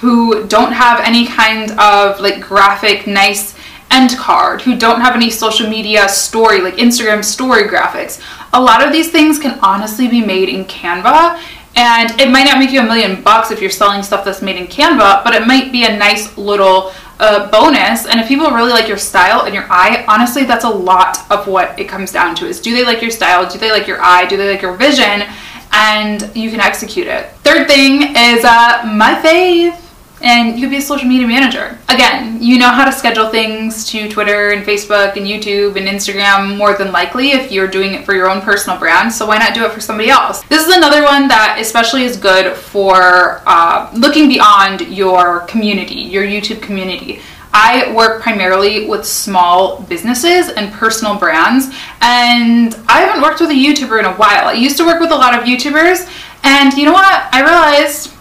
who 0.01 0.47
don't 0.47 0.73
have 0.73 0.99
any 1.01 1.27
kind 1.27 1.69
of 1.79 2.19
like 2.19 2.41
graphic, 2.41 3.05
nice 3.05 3.54
end 3.95 4.17
card, 4.17 4.61
who 4.61 4.77
don't 4.77 5.01
have 5.01 5.15
any 5.15 5.29
social 5.29 5.69
media 5.69 6.09
story, 6.09 6.61
like 6.61 6.75
Instagram 6.75 7.23
story 7.23 7.63
graphics 7.63 8.21
a 8.55 8.61
lot 8.61 8.85
of 8.85 8.93
these 8.93 9.11
things 9.11 9.37
can 9.37 9.59
honestly 9.61 10.07
be 10.07 10.25
made 10.25 10.47
in 10.49 10.63
Canva 10.65 11.39
And 11.75 12.09
it 12.21 12.31
might 12.31 12.45
not 12.45 12.57
make 12.57 12.71
you 12.71 12.79
a 12.79 12.83
million 12.83 13.21
bucks 13.21 13.51
if 13.51 13.59
you're 13.59 13.69
selling 13.69 14.01
stuff 14.01 14.23
that's 14.23 14.41
made 14.41 14.55
in 14.55 14.67
Canva, 14.67 15.25
but 15.25 15.35
it 15.35 15.45
might 15.45 15.73
be 15.73 15.83
a 15.83 15.97
nice 15.97 16.37
little 16.37 16.93
uh, 17.19 17.51
bonus. 17.51 18.05
And 18.05 18.17
if 18.21 18.29
people 18.29 18.49
really 18.51 18.71
like 18.71 18.87
your 18.87 18.97
style 18.97 19.41
and 19.45 19.53
your 19.53 19.65
eye, 19.69 20.05
honestly, 20.07 20.45
that's 20.45 20.63
a 20.63 20.69
lot 20.69 21.29
of 21.29 21.47
what 21.47 21.77
it 21.77 21.89
comes 21.89 22.13
down 22.13 22.33
to 22.35 22.45
is 22.45 22.61
do 22.61 22.73
they 22.73 22.85
like 22.85 23.01
your 23.01 23.11
style? 23.11 23.49
Do 23.49 23.59
they 23.59 23.71
like 23.71 23.87
your 23.87 24.01
eye? 24.01 24.25
Do 24.25 24.37
they 24.37 24.49
like 24.49 24.61
your 24.61 24.77
vision? 24.77 25.27
And 25.73 26.31
you 26.33 26.49
can 26.49 26.61
execute 26.61 27.07
it. 27.07 27.31
Third 27.43 27.67
thing 27.67 28.15
is 28.15 28.45
uh, 28.45 28.89
my 28.95 29.19
fave 29.21 29.77
and 30.25 30.55
you 30.55 30.65
could 30.65 30.71
be 30.71 30.77
a 30.77 30.81
social 30.81 31.07
media 31.07 31.27
manager. 31.27 31.77
Again, 31.87 32.41
you 32.41 32.57
know 32.57 32.69
how 32.69 32.83
to 32.83 32.91
schedule 32.91 33.29
things 33.29 33.87
to 33.89 34.09
Twitter 34.09 34.49
and 34.49 34.65
Facebook 34.65 35.15
and 35.15 35.25
YouTube 35.25 35.77
and 35.77 35.87
Instagram 35.87 36.57
more 36.57 36.75
than 36.75 36.91
likely 36.91 37.31
if 37.31 37.51
you're 37.51 37.67
doing 37.67 37.93
it 37.93 38.05
for 38.05 38.15
your 38.15 38.27
own 38.27 38.41
personal 38.41 38.77
brand, 38.79 39.13
so 39.13 39.27
why 39.27 39.37
not 39.37 39.53
do 39.53 39.63
it 39.63 39.71
for 39.71 39.79
somebody 39.79 40.09
else? 40.09 40.41
This 40.45 40.67
is 40.67 40.75
another 40.75 41.03
one 41.03 41.27
that 41.27 41.57
especially 41.61 42.03
is 42.03 42.17
good 42.17 42.55
for 42.57 43.43
uh, 43.45 43.91
looking 43.93 44.27
beyond 44.27 44.81
your 44.87 45.41
community, 45.41 46.01
your 46.01 46.23
YouTube 46.23 46.61
community. 46.61 47.21
I 47.53 47.93
work 47.93 48.21
primarily 48.21 48.87
with 48.87 49.05
small 49.05 49.81
businesses 49.83 50.49
and 50.49 50.73
personal 50.73 51.17
brands, 51.17 51.67
and 52.01 52.75
I 52.87 53.01
haven't 53.01 53.21
worked 53.21 53.39
with 53.39 53.51
a 53.51 53.53
YouTuber 53.53 53.99
in 53.99 54.05
a 54.05 54.13
while. 54.15 54.47
I 54.47 54.53
used 54.53 54.75
to 54.77 54.85
work 54.85 54.99
with 54.99 55.11
a 55.11 55.15
lot 55.15 55.37
of 55.37 55.45
YouTubers, 55.45 56.11
and 56.43 56.73
you 56.73 56.85
know 56.85 56.93
what? 56.93 57.29
I 57.31 57.41
realized 57.41 58.14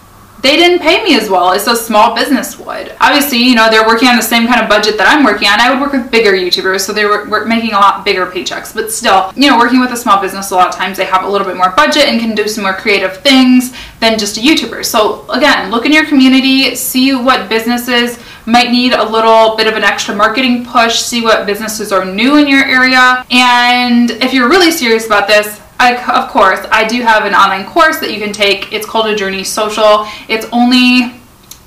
they 0.45 0.57
didn't 0.57 0.79
pay 0.79 1.03
me 1.03 1.17
as 1.17 1.27
well 1.27 1.53
as 1.53 1.67
a 1.67 1.75
small 1.75 2.13
business 2.13 2.59
would. 2.59 2.95
Obviously, 3.01 3.39
you 3.39 3.55
know, 3.55 3.67
they're 3.67 3.87
working 3.87 4.07
on 4.07 4.15
the 4.15 4.21
same 4.21 4.45
kind 4.45 4.61
of 4.61 4.69
budget 4.69 4.95
that 4.99 5.07
I'm 5.07 5.23
working 5.23 5.47
on. 5.47 5.59
I 5.59 5.71
would 5.71 5.81
work 5.81 5.91
with 5.91 6.11
bigger 6.11 6.33
YouTubers, 6.33 6.81
so 6.81 6.93
they 6.93 7.03
were, 7.03 7.27
were 7.27 7.45
making 7.45 7.71
a 7.71 7.79
lot 7.79 8.05
bigger 8.05 8.27
paychecks. 8.27 8.71
But 8.71 8.91
still, 8.91 9.33
you 9.35 9.49
know, 9.49 9.57
working 9.57 9.79
with 9.79 9.91
a 9.91 9.97
small 9.97 10.21
business, 10.21 10.51
a 10.51 10.55
lot 10.55 10.67
of 10.67 10.75
times 10.75 10.97
they 10.97 11.05
have 11.05 11.23
a 11.23 11.27
little 11.27 11.47
bit 11.47 11.57
more 11.57 11.71
budget 11.71 12.03
and 12.05 12.19
can 12.19 12.35
do 12.35 12.47
some 12.47 12.63
more 12.63 12.75
creative 12.75 13.17
things 13.17 13.75
than 13.99 14.19
just 14.19 14.37
a 14.37 14.39
YouTuber. 14.39 14.85
So 14.85 15.27
again, 15.31 15.71
look 15.71 15.87
in 15.87 15.91
your 15.91 16.05
community, 16.05 16.75
see 16.75 17.15
what 17.15 17.49
businesses 17.49 18.19
might 18.45 18.69
need 18.69 18.93
a 18.93 19.03
little 19.03 19.55
bit 19.55 19.65
of 19.65 19.73
an 19.73 19.83
extra 19.83 20.15
marketing 20.15 20.63
push, 20.63 20.99
see 20.99 21.23
what 21.23 21.47
businesses 21.47 21.91
are 21.91 22.05
new 22.05 22.37
in 22.37 22.47
your 22.47 22.63
area. 22.63 23.25
And 23.31 24.11
if 24.11 24.31
you're 24.31 24.47
really 24.47 24.69
serious 24.69 25.07
about 25.07 25.27
this, 25.27 25.59
I, 25.79 25.95
of 26.23 26.29
course, 26.29 26.65
I 26.71 26.87
do 26.87 27.01
have 27.01 27.25
an 27.25 27.33
online 27.33 27.65
course 27.65 27.99
that 27.99 28.11
you 28.11 28.19
can 28.19 28.31
take. 28.31 28.71
It's 28.71 28.85
called 28.85 29.07
A 29.07 29.15
Journey 29.15 29.43
Social. 29.43 30.07
It's 30.27 30.45
only 30.51 31.13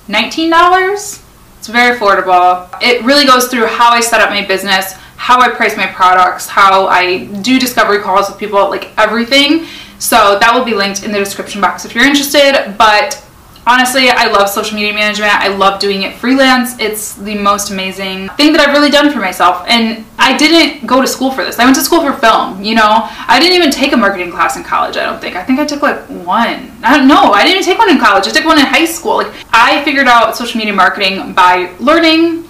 $19. 0.08 1.22
It's 1.58 1.68
very 1.68 1.96
affordable. 1.96 2.68
It 2.80 3.04
really 3.04 3.26
goes 3.26 3.48
through 3.48 3.66
how 3.66 3.90
I 3.90 4.00
set 4.00 4.20
up 4.20 4.30
my 4.30 4.46
business, 4.46 4.92
how 5.16 5.40
I 5.40 5.50
price 5.50 5.76
my 5.76 5.86
products, 5.86 6.48
how 6.48 6.86
I 6.86 7.26
do 7.42 7.58
discovery 7.58 8.00
calls 8.00 8.28
with 8.28 8.38
people, 8.38 8.70
like 8.70 8.96
everything. 8.96 9.66
So 9.98 10.38
that 10.38 10.54
will 10.54 10.64
be 10.64 10.74
linked 10.74 11.02
in 11.02 11.12
the 11.12 11.18
description 11.18 11.60
box 11.60 11.84
if 11.84 11.94
you're 11.94 12.06
interested. 12.06 12.74
But 12.78 13.22
Honestly, 13.68 14.08
I 14.08 14.32
love 14.32 14.48
social 14.48 14.76
media 14.76 14.94
management. 14.94 15.30
I 15.30 15.48
love 15.48 15.78
doing 15.78 16.00
it 16.00 16.14
freelance. 16.14 16.80
It's 16.80 17.12
the 17.16 17.34
most 17.34 17.70
amazing 17.70 18.30
thing 18.30 18.52
that 18.54 18.66
I've 18.66 18.74
really 18.74 18.88
done 18.88 19.12
for 19.12 19.18
myself. 19.18 19.62
And 19.68 20.06
I 20.18 20.38
didn't 20.38 20.86
go 20.86 21.02
to 21.02 21.06
school 21.06 21.30
for 21.30 21.44
this. 21.44 21.58
I 21.58 21.64
went 21.64 21.76
to 21.76 21.82
school 21.82 22.00
for 22.00 22.14
film, 22.14 22.64
you 22.64 22.74
know? 22.74 23.06
I 23.28 23.38
didn't 23.38 23.56
even 23.56 23.70
take 23.70 23.92
a 23.92 23.96
marketing 23.98 24.30
class 24.30 24.56
in 24.56 24.64
college, 24.64 24.96
I 24.96 25.04
don't 25.04 25.20
think. 25.20 25.36
I 25.36 25.44
think 25.44 25.60
I 25.60 25.66
took 25.66 25.82
like 25.82 26.00
one. 26.06 26.72
I 26.82 26.96
don't 26.96 27.06
know. 27.06 27.32
I 27.32 27.42
didn't 27.42 27.56
even 27.56 27.62
take 27.62 27.76
one 27.76 27.90
in 27.90 27.98
college. 27.98 28.26
I 28.26 28.30
took 28.30 28.46
one 28.46 28.58
in 28.58 28.64
high 28.64 28.86
school. 28.86 29.18
Like 29.18 29.34
I 29.52 29.84
figured 29.84 30.08
out 30.08 30.34
social 30.34 30.56
media 30.56 30.72
marketing 30.72 31.34
by 31.34 31.70
learning 31.78 32.44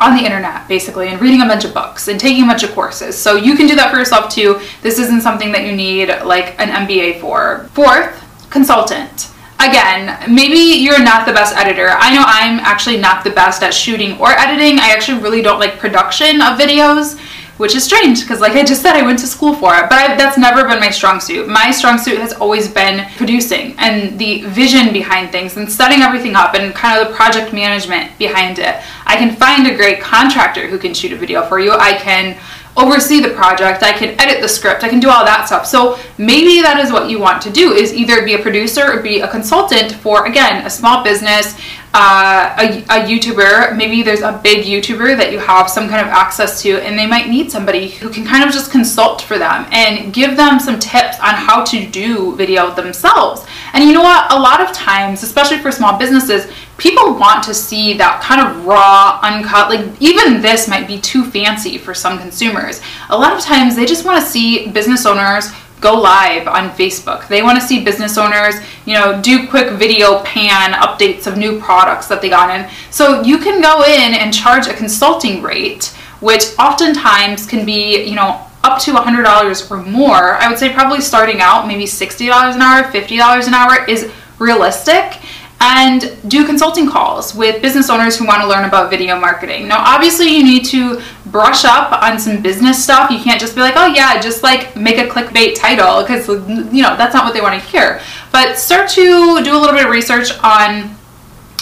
on 0.00 0.16
the 0.16 0.24
internet 0.24 0.66
basically 0.66 1.08
and 1.08 1.20
reading 1.20 1.42
a 1.42 1.46
bunch 1.46 1.66
of 1.66 1.74
books 1.74 2.08
and 2.08 2.18
taking 2.18 2.44
a 2.44 2.46
bunch 2.46 2.62
of 2.62 2.72
courses. 2.72 3.18
So 3.18 3.36
you 3.36 3.54
can 3.54 3.66
do 3.66 3.76
that 3.76 3.90
for 3.90 3.98
yourself 3.98 4.32
too. 4.32 4.62
This 4.80 4.98
isn't 4.98 5.20
something 5.20 5.52
that 5.52 5.66
you 5.66 5.76
need 5.76 6.08
like 6.24 6.58
an 6.58 6.70
MBA 6.70 7.20
for. 7.20 7.68
Fourth, 7.74 8.18
consultant 8.48 9.28
again, 9.68 10.32
maybe 10.32 10.56
you're 10.56 11.02
not 11.02 11.26
the 11.26 11.32
best 11.32 11.56
editor. 11.56 11.88
I 11.90 12.14
know 12.14 12.22
I'm 12.26 12.58
actually 12.60 12.98
not 12.98 13.24
the 13.24 13.30
best 13.30 13.62
at 13.62 13.74
shooting 13.74 14.18
or 14.18 14.30
editing. 14.30 14.78
I 14.78 14.90
actually 14.90 15.22
really 15.22 15.42
don't 15.42 15.58
like 15.58 15.78
production 15.78 16.40
of 16.40 16.58
videos, 16.58 17.18
which 17.58 17.74
is 17.74 17.84
strange 17.84 18.22
because 18.22 18.40
like 18.40 18.52
I 18.52 18.64
just 18.64 18.82
said, 18.82 18.94
I 18.96 19.02
went 19.02 19.18
to 19.20 19.26
school 19.26 19.54
for 19.54 19.74
it, 19.74 19.88
but 19.88 19.98
I, 19.98 20.16
that's 20.16 20.38
never 20.38 20.66
been 20.66 20.80
my 20.80 20.90
strong 20.90 21.20
suit. 21.20 21.48
My 21.48 21.70
strong 21.70 21.98
suit 21.98 22.18
has 22.18 22.32
always 22.32 22.68
been 22.68 23.08
producing 23.16 23.74
and 23.78 24.18
the 24.18 24.42
vision 24.46 24.92
behind 24.92 25.30
things 25.30 25.56
and 25.56 25.70
setting 25.70 26.02
everything 26.02 26.34
up 26.34 26.54
and 26.54 26.74
kind 26.74 27.00
of 27.00 27.08
the 27.08 27.14
project 27.14 27.52
management 27.52 28.16
behind 28.18 28.58
it. 28.58 28.82
I 29.06 29.16
can 29.16 29.36
find 29.36 29.66
a 29.66 29.76
great 29.76 30.00
contractor 30.00 30.66
who 30.66 30.78
can 30.78 30.94
shoot 30.94 31.12
a 31.12 31.16
video 31.16 31.46
for 31.46 31.60
you. 31.60 31.72
I 31.72 31.94
can 31.94 32.36
oversee 32.76 33.20
the 33.20 33.30
project, 33.30 33.82
I 33.82 33.92
can 33.92 34.18
edit 34.20 34.40
the 34.40 34.48
script, 34.48 34.82
I 34.82 34.88
can 34.88 35.00
do 35.00 35.10
all 35.10 35.24
that 35.24 35.46
stuff. 35.46 35.66
So 35.66 35.98
maybe 36.18 36.62
that 36.62 36.78
is 36.78 36.90
what 36.90 37.10
you 37.10 37.18
want 37.18 37.42
to 37.42 37.50
do 37.50 37.72
is 37.72 37.92
either 37.92 38.24
be 38.24 38.34
a 38.34 38.38
producer 38.38 38.84
or 38.92 39.02
be 39.02 39.20
a 39.20 39.28
consultant 39.28 39.92
for 39.92 40.26
again 40.26 40.64
a 40.64 40.70
small 40.70 41.04
business, 41.04 41.58
uh, 41.94 42.56
a, 42.58 42.78
a 42.84 43.06
YouTuber. 43.06 43.76
Maybe 43.76 44.02
there's 44.02 44.22
a 44.22 44.40
big 44.42 44.64
YouTuber 44.64 45.16
that 45.18 45.32
you 45.32 45.38
have 45.38 45.68
some 45.68 45.88
kind 45.88 46.00
of 46.00 46.12
access 46.12 46.62
to, 46.62 46.78
and 46.82 46.98
they 46.98 47.06
might 47.06 47.28
need 47.28 47.50
somebody 47.50 47.90
who 47.90 48.08
can 48.08 48.24
kind 48.24 48.42
of 48.42 48.50
just 48.50 48.70
consult 48.70 49.20
for 49.20 49.38
them 49.38 49.66
and 49.70 50.12
give 50.14 50.36
them 50.36 50.58
some 50.58 50.78
tips 50.78 51.18
on 51.20 51.34
how 51.34 51.64
to 51.64 51.86
do 51.86 52.34
video 52.36 52.74
themselves. 52.74 53.44
And 53.74 53.84
you 53.84 53.92
know 53.92 54.02
what? 54.02 54.32
A 54.32 54.38
lot 54.38 54.60
of 54.60 54.72
times, 54.72 55.22
especially 55.22 55.58
for 55.58 55.70
small 55.70 55.98
businesses, 55.98 56.50
people 56.82 57.14
want 57.14 57.44
to 57.44 57.54
see 57.54 57.94
that 57.94 58.20
kind 58.20 58.40
of 58.40 58.66
raw, 58.66 59.20
uncut, 59.22 59.68
like 59.68 59.88
even 60.02 60.42
this 60.42 60.66
might 60.66 60.88
be 60.88 61.00
too 61.00 61.24
fancy 61.24 61.78
for 61.78 61.94
some 61.94 62.18
consumers. 62.18 62.80
A 63.08 63.16
lot 63.16 63.32
of 63.32 63.40
times 63.40 63.76
they 63.76 63.86
just 63.86 64.04
want 64.04 64.20
to 64.20 64.28
see 64.28 64.68
business 64.68 65.06
owners 65.06 65.52
go 65.80 65.94
live 65.94 66.48
on 66.48 66.70
Facebook. 66.70 67.28
They 67.28 67.40
want 67.40 67.60
to 67.60 67.64
see 67.64 67.84
business 67.84 68.18
owners, 68.18 68.56
you 68.84 68.94
know, 68.94 69.22
do 69.22 69.46
quick 69.46 69.70
video 69.74 70.24
pan 70.24 70.72
updates 70.72 71.28
of 71.28 71.36
new 71.36 71.60
products 71.60 72.08
that 72.08 72.20
they 72.20 72.28
got 72.28 72.50
in. 72.50 72.68
So 72.90 73.22
you 73.22 73.38
can 73.38 73.62
go 73.62 73.84
in 73.84 74.14
and 74.14 74.34
charge 74.34 74.66
a 74.66 74.74
consulting 74.74 75.40
rate, 75.40 75.86
which 76.18 76.46
oftentimes 76.58 77.46
can 77.46 77.64
be, 77.64 78.04
you 78.04 78.16
know, 78.16 78.44
up 78.64 78.80
to 78.80 78.92
$100 78.92 79.70
or 79.70 79.82
more. 79.84 80.34
I 80.34 80.48
would 80.48 80.58
say 80.58 80.72
probably 80.72 81.00
starting 81.00 81.40
out 81.40 81.68
maybe 81.68 81.84
$60 81.84 82.54
an 82.54 82.60
hour, 82.60 82.82
$50 82.90 83.46
an 83.46 83.54
hour 83.54 83.84
is 83.88 84.10
realistic 84.40 85.20
and 85.62 86.18
do 86.28 86.44
consulting 86.44 86.90
calls 86.90 87.36
with 87.36 87.62
business 87.62 87.88
owners 87.88 88.18
who 88.18 88.26
want 88.26 88.42
to 88.42 88.48
learn 88.48 88.64
about 88.64 88.90
video 88.90 89.16
marketing. 89.16 89.68
Now, 89.68 89.78
obviously, 89.78 90.26
you 90.26 90.42
need 90.42 90.64
to 90.66 91.00
brush 91.26 91.64
up 91.64 92.02
on 92.02 92.18
some 92.18 92.42
business 92.42 92.82
stuff. 92.82 93.12
You 93.12 93.20
can't 93.20 93.40
just 93.40 93.54
be 93.54 93.60
like, 93.60 93.74
oh, 93.76 93.86
yeah, 93.86 94.20
just 94.20 94.42
like 94.42 94.74
make 94.74 94.98
a 94.98 95.06
clickbait 95.06 95.54
title 95.54 96.02
because, 96.02 96.26
you 96.74 96.82
know, 96.82 96.96
that's 96.96 97.14
not 97.14 97.24
what 97.24 97.32
they 97.32 97.40
want 97.40 97.62
to 97.62 97.68
hear. 97.68 98.00
But 98.32 98.58
start 98.58 98.88
to 98.90 99.40
do 99.44 99.56
a 99.56 99.58
little 99.58 99.76
bit 99.76 99.84
of 99.84 99.92
research 99.92 100.32
on 100.42 100.96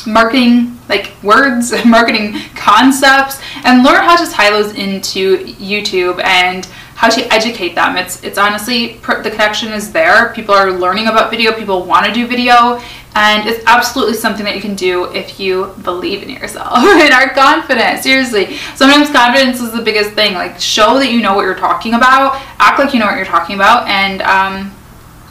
marketing 0.07 0.79
like 0.89 1.13
words 1.23 1.73
marketing 1.85 2.35
concepts 2.57 3.39
and 3.65 3.85
learn 3.85 4.03
how 4.03 4.17
to 4.17 4.31
tie 4.33 4.49
those 4.51 4.75
into 4.75 5.45
youtube 5.45 6.19
and 6.25 6.65
how 6.95 7.11
to 7.11 7.21
educate 7.31 7.75
them 7.75 7.99
it's 7.99 8.25
it's 8.25 8.39
honestly 8.39 8.95
the 8.95 9.31
connection 9.31 9.71
is 9.75 9.93
there 9.93 10.33
people 10.33 10.55
are 10.55 10.73
learning 10.73 11.07
about 11.07 11.31
video 11.31 11.53
people 11.53 11.85
want 11.85 12.07
to 12.07 12.13
do 12.15 12.27
video 12.27 12.81
and 13.15 13.49
it's 13.49 13.65
absolutely 13.67 14.15
something 14.15 14.45
that 14.45 14.55
you 14.55 14.61
can 14.61 14.77
do 14.77 15.05
if 15.13 15.41
you 15.41 15.67
believe 15.83 16.23
in 16.23 16.31
yourself 16.31 16.79
and 16.79 17.13
are 17.13 17.31
confident. 17.35 18.03
Seriously. 18.03 18.57
Sometimes 18.77 19.11
confidence 19.11 19.61
is 19.61 19.73
the 19.73 19.83
biggest 19.83 20.13
thing. 20.13 20.35
Like, 20.35 20.61
show 20.61 20.99
that 20.99 21.11
you 21.11 21.21
know 21.21 21.35
what 21.35 21.43
you're 21.43 21.55
talking 21.57 21.95
about, 21.95 22.37
act 22.59 22.79
like 22.79 22.93
you 22.93 23.01
know 23.01 23.07
what 23.07 23.17
you're 23.17 23.25
talking 23.25 23.57
about, 23.57 23.89
and 23.89 24.23
um, 24.23 24.73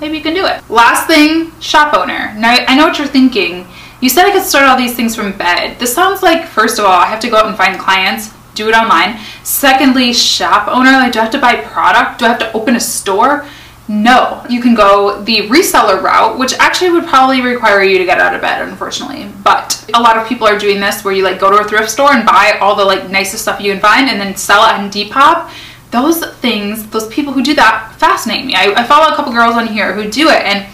maybe 0.01 0.17
you 0.17 0.23
can 0.23 0.33
do 0.33 0.45
it. 0.45 0.69
Last 0.69 1.07
thing 1.07 1.51
shop 1.61 1.93
owner. 1.93 2.33
Now, 2.37 2.57
I 2.67 2.75
know 2.75 2.87
what 2.87 2.97
you're 2.97 3.07
thinking. 3.07 3.65
You 4.01 4.09
said 4.09 4.25
I 4.25 4.31
could 4.31 4.43
start 4.43 4.65
all 4.65 4.77
these 4.77 4.95
things 4.95 5.15
from 5.15 5.37
bed. 5.37 5.77
This 5.79 5.93
sounds 5.93 6.21
like, 6.21 6.47
first 6.47 6.79
of 6.79 6.85
all, 6.85 6.91
I 6.91 7.05
have 7.05 7.19
to 7.21 7.29
go 7.29 7.37
out 7.37 7.47
and 7.47 7.57
find 7.57 7.79
clients, 7.79 8.33
do 8.55 8.69
it 8.69 8.75
online. 8.75 9.19
Secondly, 9.43 10.13
shop 10.13 10.67
owner. 10.67 10.91
Like, 10.91 11.13
do 11.13 11.19
I 11.19 11.23
have 11.23 11.31
to 11.31 11.39
buy 11.39 11.55
product? 11.55 12.19
Do 12.19 12.25
I 12.25 12.29
have 12.29 12.39
to 12.39 12.51
open 12.53 12.75
a 12.75 12.79
store? 12.79 13.45
No, 13.89 14.45
you 14.47 14.61
can 14.61 14.75
go 14.75 15.19
the 15.23 15.47
reseller 15.49 15.99
route, 15.99 16.37
which 16.37 16.53
actually 16.59 16.91
would 16.91 17.07
probably 17.07 17.41
require 17.41 17.81
you 17.81 17.97
to 17.97 18.05
get 18.05 18.19
out 18.19 18.35
of 18.35 18.41
bed, 18.41 18.61
unfortunately. 18.69 19.31
But 19.43 19.83
a 19.95 19.99
lot 19.99 20.15
of 20.15 20.27
people 20.27 20.45
are 20.45 20.59
doing 20.59 20.79
this 20.79 21.03
where 21.03 21.11
you 21.11 21.23
like 21.23 21.39
go 21.39 21.49
to 21.49 21.57
a 21.57 21.67
thrift 21.67 21.89
store 21.89 22.13
and 22.13 22.23
buy 22.23 22.59
all 22.61 22.75
the 22.75 22.85
like 22.85 23.09
nicest 23.09 23.41
stuff 23.41 23.59
you 23.59 23.71
can 23.71 23.81
find 23.81 24.07
and 24.07 24.21
then 24.21 24.35
sell 24.35 24.61
it 24.63 24.79
on 24.79 24.91
Depop. 24.91 25.51
Those 25.89 26.23
things, 26.35 26.87
those 26.91 27.07
people 27.07 27.33
who 27.33 27.41
do 27.41 27.55
that 27.55 27.95
fascinate 27.97 28.45
me. 28.45 28.53
I, 28.53 28.73
I 28.73 28.83
follow 28.83 29.11
a 29.11 29.15
couple 29.15 29.33
girls 29.33 29.55
on 29.55 29.65
here 29.65 29.91
who 29.93 30.07
do 30.07 30.29
it 30.29 30.43
and 30.43 30.67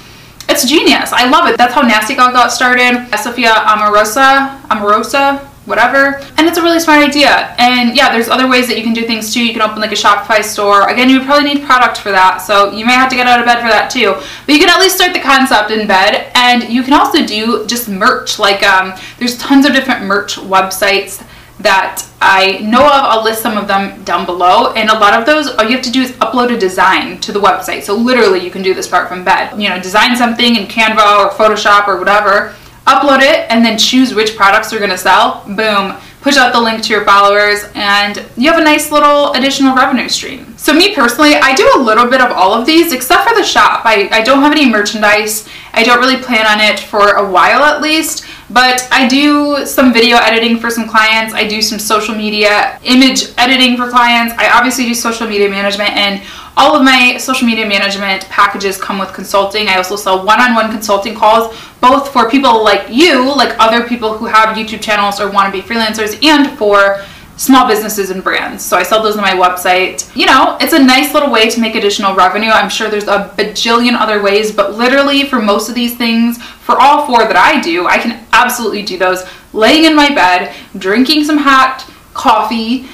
it's 0.49 0.67
genius. 0.67 1.13
I 1.13 1.29
love 1.29 1.47
it. 1.49 1.57
That's 1.57 1.73
how 1.73 1.83
Nasty 1.83 2.15
Gal 2.15 2.33
got 2.33 2.51
started. 2.51 3.07
Sophia 3.17 3.53
Amorosa, 3.65 4.61
Amorosa, 4.69 5.49
whatever. 5.65 6.21
And 6.37 6.47
it's 6.47 6.57
a 6.57 6.61
really 6.61 6.79
smart 6.79 7.03
idea. 7.03 7.55
And 7.57 7.95
yeah, 7.95 8.11
there's 8.11 8.29
other 8.29 8.47
ways 8.47 8.67
that 8.67 8.77
you 8.77 8.83
can 8.83 8.93
do 8.93 9.05
things 9.05 9.33
too. 9.33 9.45
You 9.45 9.53
can 9.53 9.61
open 9.61 9.79
like 9.79 9.91
a 9.91 9.95
Shopify 9.95 10.43
store. 10.43 10.87
Again, 10.89 11.09
you 11.09 11.19
would 11.19 11.25
probably 11.25 11.53
need 11.53 11.63
product 11.63 11.97
for 11.97 12.11
that. 12.11 12.37
So 12.37 12.71
you 12.71 12.85
may 12.85 12.93
have 12.93 13.09
to 13.09 13.15
get 13.15 13.27
out 13.27 13.39
of 13.39 13.45
bed 13.45 13.61
for 13.61 13.67
that 13.67 13.89
too. 13.89 14.13
But 14.45 14.53
you 14.53 14.59
can 14.59 14.69
at 14.69 14.79
least 14.79 14.95
start 14.95 15.13
the 15.13 15.19
concept 15.19 15.71
in 15.71 15.87
bed. 15.87 16.31
And 16.35 16.71
you 16.71 16.83
can 16.83 16.93
also 16.93 17.25
do 17.25 17.65
just 17.67 17.89
merch. 17.89 18.39
Like 18.39 18.63
um, 18.63 18.93
there's 19.17 19.37
tons 19.37 19.65
of 19.65 19.73
different 19.73 20.05
merch 20.05 20.35
websites 20.35 21.25
that 21.59 22.05
I 22.21 22.59
know 22.59 22.85
of. 22.85 22.91
I'll 22.91 23.23
list 23.23 23.41
some 23.41 23.57
of 23.57 23.67
them 23.67 24.03
down 24.03 24.25
below. 24.25 24.73
And 24.73 24.89
a 24.89 24.99
lot 24.99 25.19
of 25.19 25.25
those, 25.25 25.47
all 25.47 25.65
you 25.65 25.71
have 25.71 25.85
to 25.85 25.91
do 25.91 26.01
is 26.01 26.11
upload 26.13 26.53
a 26.53 26.59
design 26.59 27.19
to 27.21 27.31
the 27.31 27.39
website. 27.39 27.83
So 27.83 27.95
literally 27.95 28.43
you 28.43 28.51
can 28.51 28.61
do 28.61 28.73
this 28.73 28.87
part 28.87 29.07
from 29.07 29.23
bed. 29.23 29.59
You 29.59 29.69
know, 29.69 29.81
design 29.81 30.15
something 30.15 30.55
in 30.55 30.67
Canva 30.67 31.25
or 31.25 31.29
Photoshop 31.31 31.87
or 31.87 31.97
whatever, 31.97 32.53
upload 32.85 33.21
it, 33.21 33.49
and 33.49 33.63
then 33.63 33.77
choose 33.77 34.13
which 34.13 34.35
products 34.35 34.71
you're 34.71 34.81
gonna 34.81 34.97
sell. 34.97 35.43
Boom 35.47 35.95
push 36.25 36.37
out 36.37 36.51
the 36.51 36.59
link 36.59 36.81
to 36.81 36.89
your 36.91 37.05
followers, 37.05 37.65
and 37.75 38.25
you 38.35 38.51
have 38.51 38.59
a 38.59 38.63
nice 38.63 38.91
little 38.91 39.31
additional 39.33 39.75
revenue 39.75 40.09
stream. 40.09 40.57
So, 40.57 40.73
me 40.73 40.95
personally, 40.95 41.35
I 41.35 41.53
do 41.53 41.71
a 41.75 41.79
little 41.79 42.09
bit 42.09 42.19
of 42.19 42.31
all 42.31 42.51
of 42.51 42.65
these 42.65 42.93
except 42.93 43.29
for 43.29 43.35
the 43.35 43.43
shop. 43.43 43.85
I, 43.85 44.09
I 44.11 44.23
don't 44.23 44.39
have 44.39 44.51
any 44.51 44.67
merchandise, 44.67 45.47
I 45.71 45.83
don't 45.83 45.99
really 45.99 46.17
plan 46.17 46.47
on 46.47 46.59
it 46.59 46.79
for 46.79 47.17
a 47.17 47.31
while 47.31 47.61
at 47.63 47.79
least. 47.79 48.25
But 48.49 48.87
I 48.91 49.07
do 49.07 49.65
some 49.65 49.91
video 49.91 50.17
editing 50.17 50.59
for 50.59 50.69
some 50.69 50.87
clients. 50.87 51.33
I 51.33 51.47
do 51.47 51.61
some 51.61 51.79
social 51.79 52.13
media 52.13 52.79
image 52.83 53.33
editing 53.37 53.75
for 53.75 53.89
clients. 53.89 54.35
I 54.37 54.49
obviously 54.49 54.85
do 54.85 54.93
social 54.93 55.27
media 55.27 55.49
management 55.49 55.89
and 55.91 56.21
all 56.57 56.75
of 56.75 56.83
my 56.83 57.17
social 57.17 57.47
media 57.47 57.65
management 57.65 58.25
packages 58.29 58.77
come 58.77 58.97
with 58.97 59.13
consulting. 59.13 59.67
I 59.67 59.75
also 59.75 59.95
sell 59.95 60.25
one 60.25 60.39
on 60.39 60.55
one 60.55 60.71
consulting 60.71 61.15
calls, 61.15 61.55
both 61.81 62.11
for 62.13 62.29
people 62.29 62.63
like 62.63 62.87
you, 62.89 63.35
like 63.35 63.57
other 63.59 63.87
people 63.87 64.17
who 64.17 64.25
have 64.25 64.55
YouTube 64.55 64.81
channels 64.81 65.19
or 65.19 65.29
want 65.29 65.53
to 65.53 65.61
be 65.61 65.67
freelancers, 65.67 66.23
and 66.23 66.57
for 66.57 67.03
small 67.37 67.67
businesses 67.67 68.09
and 68.09 68.23
brands. 68.23 68.63
So 68.63 68.77
I 68.77 68.83
sell 68.83 69.03
those 69.03 69.17
on 69.17 69.21
my 69.21 69.33
website. 69.33 70.15
You 70.15 70.25
know, 70.25 70.57
it's 70.61 70.71
a 70.73 70.81
nice 70.81 71.13
little 71.13 71.29
way 71.29 71.49
to 71.49 71.59
make 71.59 71.75
additional 71.75 72.15
revenue. 72.15 72.49
I'm 72.49 72.69
sure 72.69 72.89
there's 72.89 73.09
a 73.09 73.33
bajillion 73.37 73.99
other 73.99 74.21
ways, 74.21 74.53
but 74.53 74.75
literally 74.75 75.25
for 75.25 75.41
most 75.41 75.67
of 75.67 75.75
these 75.75 75.97
things, 75.97 76.41
for 76.41 76.79
all 76.79 77.05
four 77.05 77.19
that 77.19 77.35
I 77.35 77.59
do, 77.59 77.87
I 77.87 77.97
can 77.97 78.25
absolutely 78.31 78.83
do 78.83 78.97
those 78.97 79.25
laying 79.51 79.83
in 79.83 79.95
my 79.95 80.13
bed, 80.13 80.55
drinking 80.77 81.25
some 81.25 81.37
hot 81.37 81.89
coffee, 82.13 82.87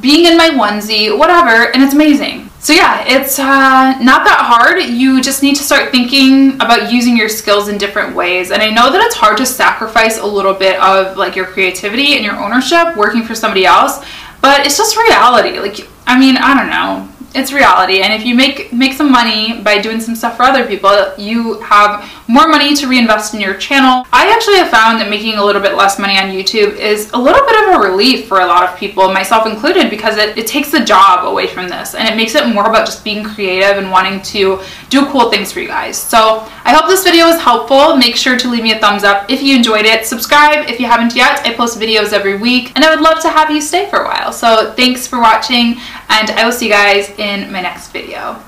being 0.00 0.24
in 0.24 0.36
my 0.36 0.50
onesie, 0.50 1.16
whatever, 1.16 1.70
and 1.72 1.82
it's 1.82 1.94
amazing. 1.94 2.48
So 2.66 2.72
yeah, 2.72 3.04
it's 3.06 3.38
uh, 3.38 3.96
not 4.00 4.24
that 4.24 4.38
hard. 4.40 4.82
You 4.82 5.22
just 5.22 5.40
need 5.40 5.54
to 5.54 5.62
start 5.62 5.92
thinking 5.92 6.54
about 6.56 6.90
using 6.92 7.16
your 7.16 7.28
skills 7.28 7.68
in 7.68 7.78
different 7.78 8.16
ways. 8.16 8.50
And 8.50 8.60
I 8.60 8.70
know 8.70 8.90
that 8.90 9.00
it's 9.02 9.14
hard 9.14 9.36
to 9.36 9.46
sacrifice 9.46 10.18
a 10.18 10.26
little 10.26 10.52
bit 10.52 10.80
of 10.80 11.16
like 11.16 11.36
your 11.36 11.46
creativity 11.46 12.16
and 12.16 12.24
your 12.24 12.34
ownership 12.34 12.96
working 12.96 13.22
for 13.22 13.36
somebody 13.36 13.66
else, 13.66 14.04
but 14.40 14.66
it's 14.66 14.76
just 14.76 14.96
reality. 14.96 15.60
Like, 15.60 15.88
I 16.08 16.18
mean, 16.18 16.38
I 16.38 16.58
don't 16.58 16.68
know 16.68 17.08
it's 17.34 17.52
reality 17.52 18.00
and 18.00 18.14
if 18.14 18.24
you 18.24 18.34
make 18.34 18.72
make 18.72 18.94
some 18.94 19.12
money 19.12 19.60
by 19.60 19.78
doing 19.78 20.00
some 20.00 20.14
stuff 20.14 20.38
for 20.38 20.44
other 20.44 20.64
people 20.64 20.90
you 21.18 21.60
have 21.60 22.02
more 22.28 22.48
money 22.48 22.74
to 22.74 22.88
reinvest 22.88 23.34
in 23.34 23.40
your 23.40 23.54
channel. 23.54 24.06
I 24.12 24.32
actually 24.34 24.56
have 24.56 24.70
found 24.70 25.00
that 25.00 25.08
making 25.08 25.34
a 25.34 25.44
little 25.44 25.62
bit 25.62 25.76
less 25.76 25.98
money 25.98 26.18
on 26.18 26.26
youtube 26.30 26.76
is 26.76 27.10
a 27.12 27.18
little 27.18 27.44
bit 27.46 27.68
of 27.68 27.76
a 27.76 27.88
relief 27.88 28.26
for 28.26 28.40
a 28.40 28.46
lot 28.46 28.68
of 28.68 28.76
people 28.78 29.12
myself 29.12 29.46
included 29.46 29.90
because 29.90 30.16
it, 30.16 30.36
it 30.36 30.46
takes 30.46 30.70
the 30.70 30.84
job 30.84 31.24
away 31.24 31.46
from 31.46 31.68
this 31.68 31.94
and 31.94 32.08
it 32.08 32.16
makes 32.16 32.34
it 32.34 32.46
more 32.52 32.66
about 32.66 32.86
just 32.86 33.04
being 33.04 33.22
creative 33.22 33.78
and 33.78 33.90
wanting 33.90 34.20
to 34.22 34.60
do 34.88 35.06
cool 35.06 35.30
things 35.30 35.52
for 35.52 35.60
you 35.60 35.68
guys. 35.68 35.96
So 35.96 36.46
i 36.64 36.74
hope 36.74 36.88
this 36.88 37.04
video 37.04 37.26
was 37.26 37.40
helpful. 37.40 37.96
Make 37.96 38.16
sure 38.16 38.36
to 38.36 38.50
leave 38.50 38.62
me 38.62 38.72
a 38.72 38.78
thumbs 38.78 39.04
up 39.04 39.30
if 39.30 39.42
you 39.42 39.56
enjoyed 39.56 39.86
it. 39.86 40.04
Subscribe 40.06 40.68
if 40.68 40.80
you 40.80 40.86
haven't 40.86 41.14
yet. 41.14 41.40
I 41.46 41.54
post 41.54 41.78
videos 41.78 42.12
every 42.12 42.36
week 42.36 42.72
and 42.74 42.84
i 42.84 42.90
would 42.90 43.02
love 43.02 43.20
to 43.22 43.28
have 43.28 43.50
you 43.50 43.60
stay 43.60 43.88
for 43.88 44.00
a 44.00 44.04
while. 44.04 44.32
So 44.32 44.72
thanks 44.72 45.06
for 45.06 45.20
watching 45.20 45.76
and 46.08 46.30
i 46.30 46.44
will 46.44 46.52
see 46.52 46.66
you 46.66 46.72
guys 46.72 47.10
in 47.18 47.36
in 47.36 47.52
my 47.52 47.60
next 47.60 47.92
video. 47.92 48.40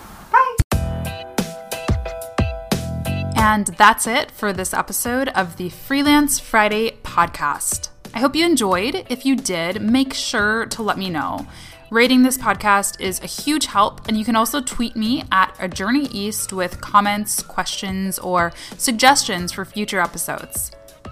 And 3.50 3.68
that's 3.78 4.06
it 4.06 4.30
for 4.30 4.52
this 4.52 4.74
episode 4.74 5.28
of 5.30 5.56
the 5.56 5.70
Freelance 5.70 6.38
Friday 6.38 6.98
podcast. 7.02 7.88
I 8.12 8.18
hope 8.18 8.36
you 8.36 8.44
enjoyed. 8.44 9.06
If 9.08 9.24
you 9.24 9.36
did, 9.36 9.80
make 9.80 10.12
sure 10.12 10.66
to 10.66 10.82
let 10.82 10.98
me 10.98 11.08
know. 11.08 11.46
Rating 11.90 12.24
this 12.24 12.36
podcast 12.36 13.00
is 13.00 13.22
a 13.22 13.26
huge 13.26 13.64
help, 13.64 14.06
and 14.06 14.18
you 14.18 14.24
can 14.26 14.36
also 14.36 14.60
tweet 14.60 14.96
me 14.96 15.24
at 15.32 15.56
a 15.58 15.66
journey 15.66 16.08
east 16.08 16.52
with 16.52 16.82
comments, 16.82 17.42
questions, 17.42 18.18
or 18.18 18.52
suggestions 18.76 19.50
for 19.50 19.64
future 19.64 19.98
episodes. 19.98 20.70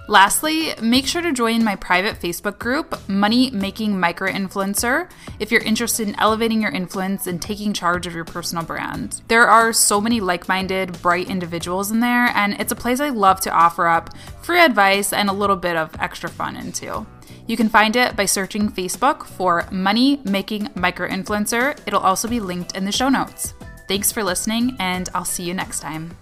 Lastly, 0.09 0.73
make 0.81 1.05
sure 1.05 1.21
to 1.21 1.33
join 1.33 1.65
my 1.65 1.75
private 1.75 2.19
Facebook 2.19 2.59
group, 2.59 2.97
Money 3.09 3.51
Making 3.51 3.99
Micro 3.99 4.31
Influencer, 4.31 5.09
if 5.39 5.51
you're 5.51 5.61
interested 5.61 6.07
in 6.07 6.15
elevating 6.15 6.61
your 6.61 6.71
influence 6.71 7.27
and 7.27 7.41
taking 7.41 7.73
charge 7.73 8.07
of 8.07 8.15
your 8.15 8.23
personal 8.23 8.63
brand. 8.63 9.21
There 9.27 9.47
are 9.47 9.73
so 9.73 9.99
many 9.99 10.21
like 10.21 10.47
minded, 10.47 11.01
bright 11.01 11.29
individuals 11.29 11.91
in 11.91 11.99
there, 11.99 12.27
and 12.35 12.53
it's 12.59 12.71
a 12.71 12.75
place 12.75 13.01
I 13.01 13.09
love 13.09 13.41
to 13.41 13.51
offer 13.51 13.87
up 13.87 14.15
free 14.41 14.61
advice 14.61 15.11
and 15.11 15.29
a 15.29 15.33
little 15.33 15.57
bit 15.57 15.75
of 15.75 15.93
extra 15.99 16.29
fun 16.29 16.55
into. 16.55 17.05
You 17.45 17.57
can 17.57 17.67
find 17.67 17.95
it 17.97 18.15
by 18.15 18.25
searching 18.25 18.69
Facebook 18.69 19.25
for 19.25 19.67
Money 19.71 20.21
Making 20.23 20.69
Micro 20.75 21.09
Influencer. 21.09 21.77
It'll 21.85 21.99
also 21.99 22.29
be 22.29 22.39
linked 22.39 22.77
in 22.77 22.85
the 22.85 22.91
show 22.93 23.09
notes. 23.09 23.53
Thanks 23.89 24.11
for 24.11 24.23
listening, 24.23 24.77
and 24.79 25.09
I'll 25.13 25.25
see 25.25 25.43
you 25.43 25.53
next 25.53 25.81
time. 25.81 26.15